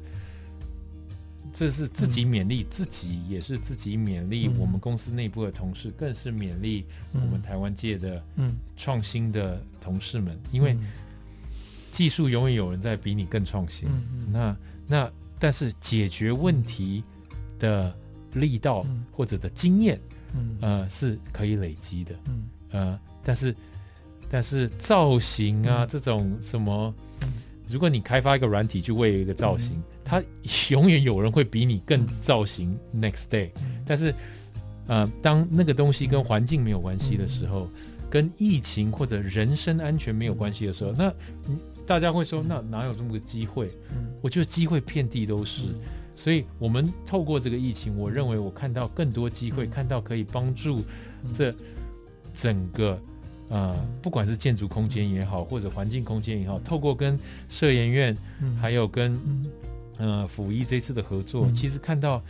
[1.57, 8.21] 这是自己勉励自己，也是自己勉励我们公司内部的同事，更是勉励我们台湾界的
[8.75, 10.37] 创新的同事们。
[10.51, 10.77] 因为
[11.91, 13.87] 技术永远有人在比你更创新。
[14.29, 17.01] 那那但是解决问题
[17.57, 17.95] 的
[18.33, 19.97] 力道或者的经验，
[20.59, 22.15] 呃，是可以累积的。
[22.71, 23.55] 呃，但是
[24.29, 26.93] 但是造型啊，这种什么，
[27.69, 29.81] 如果你开发一个软体去为一个造型。
[30.05, 30.23] 他
[30.69, 33.49] 永远有人会比你更造型 next day，
[33.85, 34.13] 但是，
[34.85, 37.67] 呃，当那个东西跟环境没有关系的时候，
[38.07, 41.11] 跟疫情或者人身安全没有关系的时候，那
[41.87, 43.71] 大家会说，那哪有这么个机会？
[44.21, 45.63] 我觉得机会遍地都是，
[46.15, 50.81] 所以我们透过这个疫情，我认为我看到更多机会，看到可以帮助
[51.33, 51.53] 这
[52.33, 52.99] 整个
[53.49, 58.15] 呃，不管是建筑空间也好，或者环境空间也好，透过跟社研院，
[58.59, 59.19] 还有跟
[59.97, 62.21] 呃，辅医这次的合作，嗯、其实看到，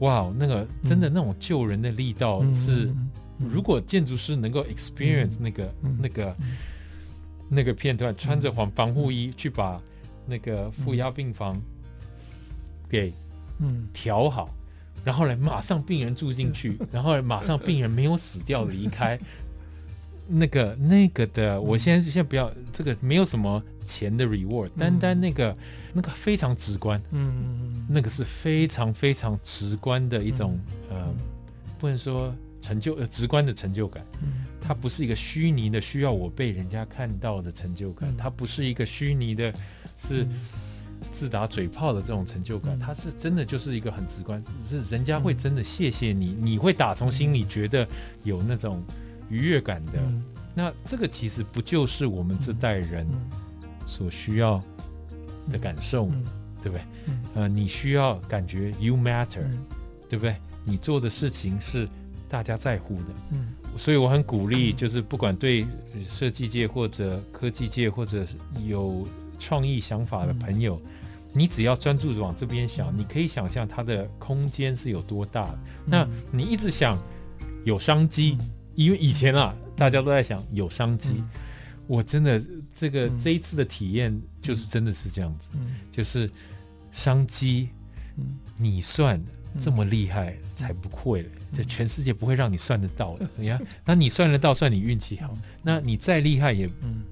[0.00, 6.56] 哇，那个真的那种救人的力道是，嗯嗯、如果建筑师能够 experience 那个、嗯、那个、嗯、
[7.48, 9.80] 那个片段，穿着防防护衣去把
[10.26, 11.60] 那个负压病房
[12.88, 13.12] 给
[13.58, 14.54] 嗯调好，
[15.04, 19.18] 然后来马上病人住进去， 然后马上病人没有死掉离开。
[20.30, 25.56] 那个那个的，我现在先不要这个，没有什么钱的 reward，单单那个
[25.94, 30.60] 那个非常直观，嗯，那个是非常非常直观的一种
[30.90, 31.14] 呃，
[31.78, 34.44] 不能说成就呃直观的成就感，嗯。
[34.60, 39.50] 它不是一个虚拟的需要我被人家看到的成就感，它不是一个虚拟的，
[39.96, 40.26] 是
[41.10, 47.88] 自打嘴炮的这种成就感，它是真的就是一个很直观，是人家会真的谢谢你，你会打从心里觉得
[48.22, 48.84] 有那种。
[49.30, 50.24] 愉悦感的，嗯、
[50.54, 53.06] 那这个其实不就是我们这代人
[53.88, 54.62] 所需要
[55.50, 56.08] 的感受
[56.62, 56.84] 对不对？
[57.06, 59.58] 嗯、呃，你需要感觉 you matter，、嗯、
[60.08, 60.36] 对不对？
[60.62, 61.88] 你做的事情是
[62.28, 63.04] 大家在乎的。
[63.32, 65.66] 嗯，所以我很鼓励，就是不管对
[66.06, 68.26] 设计界或者科技界或者
[68.66, 69.08] 有
[69.38, 70.90] 创意想法的朋友，嗯、
[71.32, 75.48] 你只要专注往这边想，你可以想象它的空间是有多大。
[75.54, 76.98] 嗯、那你一直想
[77.64, 78.36] 有商机。
[78.40, 81.28] 嗯因为以前啊，大家都在想有商机，嗯、
[81.88, 82.40] 我真的
[82.78, 86.30] 这个、嗯、这一次的体验就是真的是这样子，嗯、就是
[86.92, 87.70] 商机，
[88.16, 89.20] 嗯、你算
[89.60, 93.24] 这么厉害才不会了，就、嗯、全世界不会让你算得到的。
[93.24, 95.28] 嗯、 你看，那你算得到，算你运气好；
[95.62, 96.68] 那你再厉害也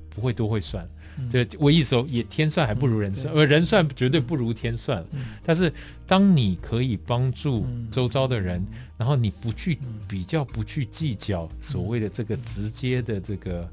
[0.08, 0.88] 不会都会算。
[1.30, 5.02] 这我意思说，也天算还不如人算，而人算绝对不如天算。
[5.42, 5.72] 但是，
[6.06, 8.62] 当你可以帮助周遭的人，
[8.98, 13.66] 然后你不去比较，不去计较所谓的这个直接的这个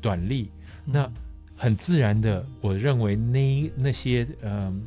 [0.00, 0.50] 短利，
[0.86, 1.06] 那
[1.58, 4.80] 很自然的，我认为那那些嗯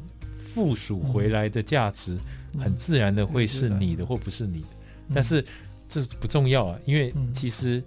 [0.52, 2.18] 附属回来的价值，
[2.58, 4.68] 很自然的会是你的或不是你的。
[5.14, 5.46] 但是
[5.88, 7.84] 这不重要啊，因为其实。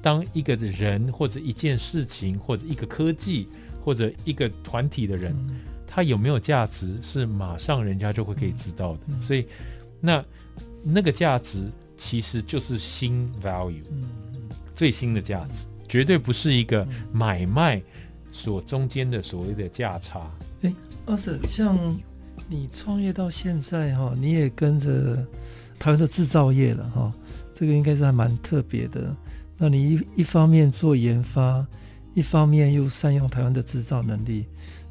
[0.00, 3.48] 当一个人或者一件事情或者一个科技
[3.84, 5.34] 或者一个团体的人，
[5.88, 9.20] 他有没有价值，是马上人家就会可以知道的。
[9.20, 9.44] 所以，
[10.00, 10.24] 那
[10.84, 13.82] 那个价值其实就是新 value，
[14.72, 17.82] 最新的价值，绝对不是一个买卖
[18.30, 20.30] 所中间的所谓的价差。
[20.62, 20.72] 哎，
[21.06, 21.78] 阿 Sir，像
[22.48, 25.16] 你创业到现在哈，你也跟着
[25.78, 27.12] 台湾的制造业了哈，
[27.52, 29.14] 这个应该是还蛮特别的。
[29.56, 31.66] 那你一一方面做研发，
[32.14, 34.44] 一方面又善用台湾的制造能力，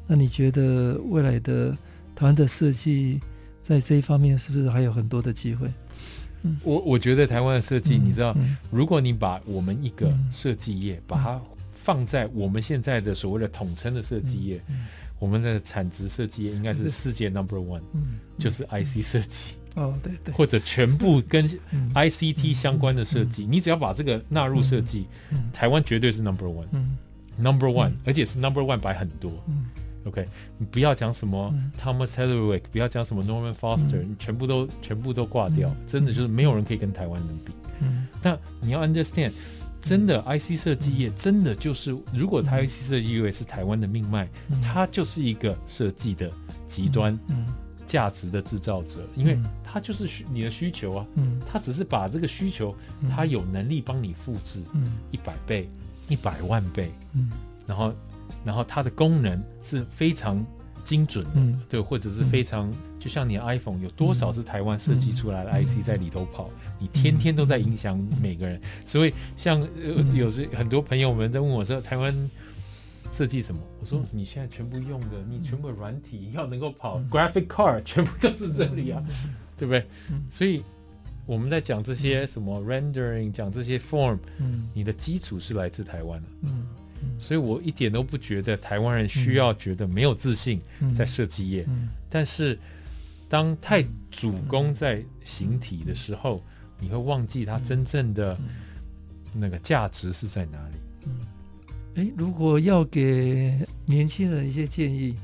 [0.06, 1.70] 那你觉得未来的
[2.14, 3.20] 台湾的设计
[3.62, 5.72] 在这一方面是不是还有很多的机会？
[6.42, 8.36] 嗯，我我觉得台湾的设计，你知道，
[8.70, 11.40] 如果你把我们一个设计业把它
[11.88, 14.60] 放在我们现在的所谓的统称的设计业，
[15.18, 17.80] 我们的产值设计业应该是世界 number one，
[18.38, 19.54] 就是 IC 设计。
[19.74, 21.48] 哦，对对，或者全部跟
[21.94, 25.06] ICT 相关的设计，你只要把这个纳入设计，
[25.50, 29.32] 台湾绝对是 number one，number one，而且是 number one 摆很多。
[30.04, 30.28] OK，
[30.58, 37.52] 你不要讲什么 Thomas Heatherwick，不要讲什么 Norman Foster，你全部都全部都挂掉，真的就是没有人可以跟台湾人比。
[38.20, 39.32] 但你要 understand，
[39.80, 44.28] 真的 IC 设计业真的就是，如果它 IC 设计业是台湾的命脉，
[44.62, 46.30] 它就是一个设计的
[46.66, 47.18] 极端。
[47.86, 52.76] 价值的制造者，因为它就是需你的需求啊，嗯，他只是把这个需求，
[53.10, 55.70] 它有能力帮你复制，嗯，一百倍、
[56.06, 57.30] 一百万倍，嗯，
[57.66, 57.94] 然后，
[58.44, 60.44] 然后它的功能是非常
[60.84, 72.30] 精准的，嗯，对，或者是非常，就像你 iPhone 有多少是台湾设计出来的 IC 在里头跑，你天天都在影响每个人，所以像呃，有时很多朋友们在问我说，台湾。
[73.10, 73.60] 设计什么？
[73.80, 79.02] 我说你现在全部用的，你全部软体要能够跑 graphic card，全部都是这里啊，
[79.56, 79.82] 对不对？
[80.28, 80.62] 所以
[81.24, 84.18] 我们在讲这些什么 rendering，讲这些 form，
[84.74, 86.28] 你的基础是来自台湾的。
[87.18, 90.60] 所以我一点都不觉得台湾人需要觉得没有自信
[90.94, 91.66] 在设计业。
[92.10, 92.58] 但是
[93.28, 96.42] 当太主攻在形体的时候，
[96.80, 98.38] 你会忘记它真正的
[99.34, 100.74] 那个价值是在哪里。
[101.96, 103.54] 哎，如果要给
[103.84, 105.14] 年轻人一些建议，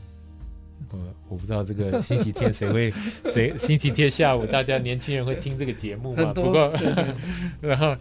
[0.90, 0.98] 我
[1.28, 2.92] 我不知道这个星期天谁会
[3.32, 6.32] 谁星期天下午大家年轻人会听这个节目吗？
[6.34, 6.72] 不过，
[7.62, 7.96] 然后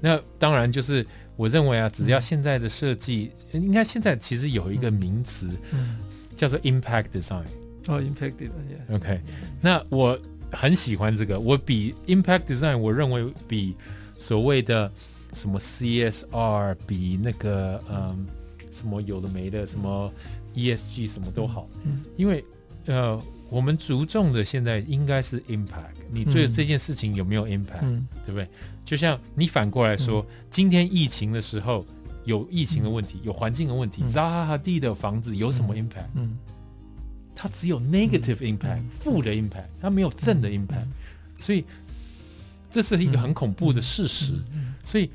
[0.00, 1.06] 那当然就是
[1.36, 5.50] 我认为啊，只要现在的设计，应该现在其实有一个名词，
[6.36, 7.44] 叫做 impact design。
[7.88, 8.94] 哦，impact design。
[8.94, 9.20] OK，
[9.60, 10.18] 那我
[10.50, 13.76] 很喜欢这个，我比 impact design，我认为比
[14.18, 14.90] 所谓的。
[15.34, 18.26] 什么 CSR 比那个嗯
[18.72, 20.10] 什么有的没的什么
[20.54, 22.42] ESG 什么都好，嗯，因为
[22.86, 23.20] 呃
[23.50, 28.48] 我们着重的现在应该是 impact，你对这件事情有没有 impact，嗯，对不对？
[28.82, 31.84] 就像你反过来说，嗯，今天疫情的时候
[32.24, 36.06] 有疫情的问题，嗯，有环境的问题，扎哈哈地的房子有什么 impact？
[36.14, 36.34] 嗯，
[37.36, 40.88] 它只有 negative impact，负的 impact，它没有正的 impact，
[41.38, 41.64] 所以
[42.68, 44.32] 这是一个很恐怖的事实，
[44.82, 45.08] 所以。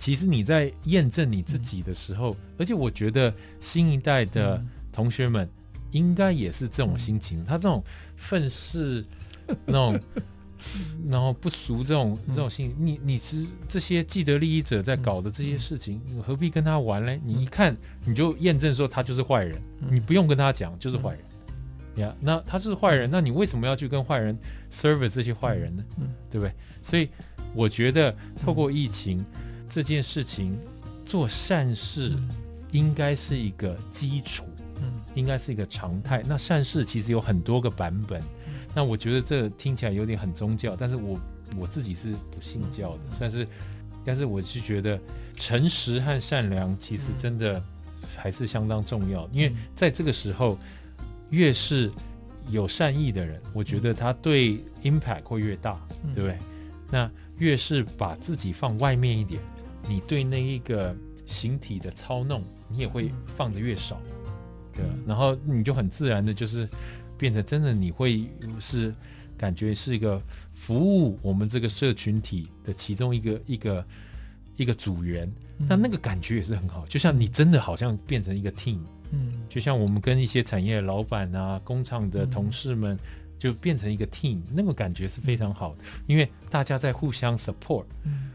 [0.00, 5.50] 其实你在验证你自己的时候，而且我觉得新一代的同学们
[5.90, 7.44] 应该也是这种心情。
[7.44, 7.82] 他这种
[8.14, 9.04] 愤世，
[9.66, 10.00] 那种，
[11.10, 17.20] 然后不熟这种这种心，你你是这些既得利益者在搞的这些事情，你何必跟他玩嘞？
[17.24, 19.60] 你一看你就验证说他就是坏人，
[19.90, 21.20] 你不用跟他讲就是坏人
[21.98, 22.14] 呀。
[22.20, 24.38] 那他是坏人，那你为什么要去跟坏人
[24.70, 25.84] service 这些坏人呢？
[25.98, 26.52] 嗯对不对？
[26.82, 27.08] 所以
[27.54, 29.24] 我觉得透过疫情。
[29.70, 30.58] 这件事情
[31.04, 32.16] 做善事
[32.72, 34.44] 应该是一个基础，
[34.80, 36.24] 嗯，应该是一个常态。
[36.26, 38.18] 那善事其实有很多个版本，
[38.74, 41.20] 那我觉得这听起来有点很宗教，但是我
[41.54, 43.48] 我自己是不信教的，但是
[44.06, 44.98] 但是我是觉得
[45.36, 47.62] 诚实和善良其实真的
[48.16, 50.58] 还是相当重要，因为在这个时候
[51.30, 51.90] 越是
[52.50, 55.78] 有善意的人，我觉得他对 impact 会越大，
[56.14, 56.38] 对不对？
[56.90, 59.40] 那越是把自己放外面一点。
[59.88, 60.94] 你对那一个
[61.26, 64.00] 形体的操弄，你也会放的越少，
[64.72, 66.68] 对，然后你就很自然的，就是
[67.16, 68.94] 变成真的，你会是
[69.36, 70.20] 感觉是一个
[70.52, 73.86] 服务我们这个社群体的其中一个一个
[74.56, 78.80] 一个组员，那那个感觉也是很好，就像你真的好像变成一个 team，
[79.12, 82.98] 嗯，就像我们跟一些产业老板啊、工厂的同事们，
[83.38, 87.84] 就变成一个 team，那个感觉是非常好的，因为大家在互相 support。
[88.04, 88.30] 嗯，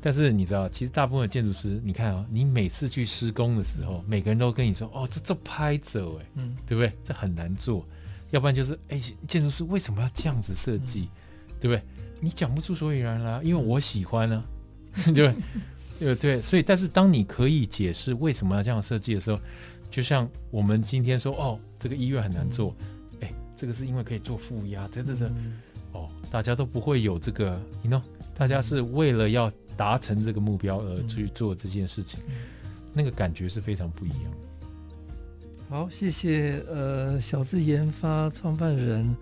[0.00, 6.92] 但是你知道，其实大部分的建筑师，你看啊，你每次去施工的时候，每个人都跟你说：“哦，这这拍走，哎，嗯，对不对？
[7.02, 7.86] 这很难做。”
[8.30, 11.08] 要不然就是，哎，建筑师为什么要这样子设计？
[11.58, 11.82] 对不对？
[12.20, 14.36] 你讲不出所以然来，因为我喜欢呢、
[14.92, 15.34] 啊， 对不对？
[15.98, 19.40] 对对，所以，但是当你可以解释为什么要这样设计的时候，
[19.90, 22.74] 就像我们今天说，哦，这个医院很难做，
[23.20, 25.34] 哎，这个是因为可以做负压，等等等，
[25.92, 28.02] 哦，大家都不会有这个，你 know，
[28.36, 32.20] 大家是为了要达成这个目标而去做这件事情，
[32.92, 34.32] 那个感觉是非常不一样。
[35.68, 36.64] 好，谢谢。
[36.68, 39.16] 呃，小智研发创办人，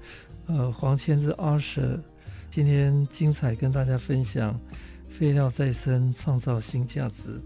[0.46, 2.00] 呃，黄千之 Arthur，
[2.50, 4.58] 今天精彩跟大家分享
[5.10, 7.40] 废料再生创造新价值。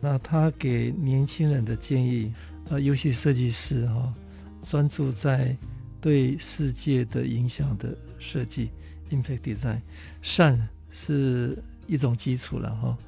[0.00, 2.32] 那他给年轻人的建议，
[2.68, 4.14] 呃，尤其设计师哈、哦，
[4.62, 5.56] 专注在
[6.00, 8.70] 对世界的影响的设计
[9.10, 9.80] ，Impact Design，
[10.22, 12.98] 善是一种基础了哈、哦。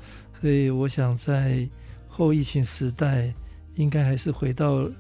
[0.41, 1.69] 所以我想在
[2.09, 3.33] 后疫情时代，
[3.77, 4.91] 应该还是回到。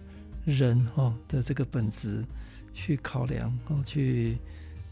[0.44, 2.24] 人哈的这个本质
[2.72, 4.36] 去考量，哦，去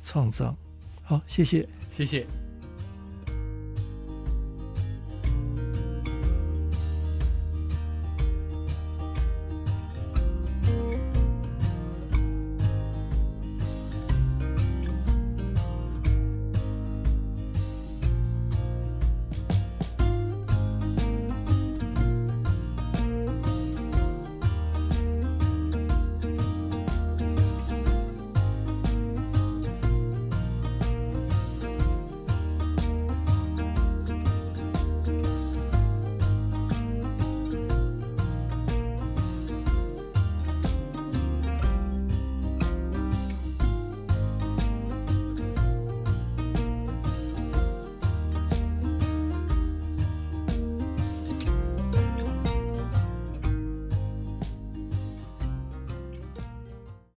[0.00, 0.56] 创造。
[1.02, 2.24] 好，谢谢，谢谢。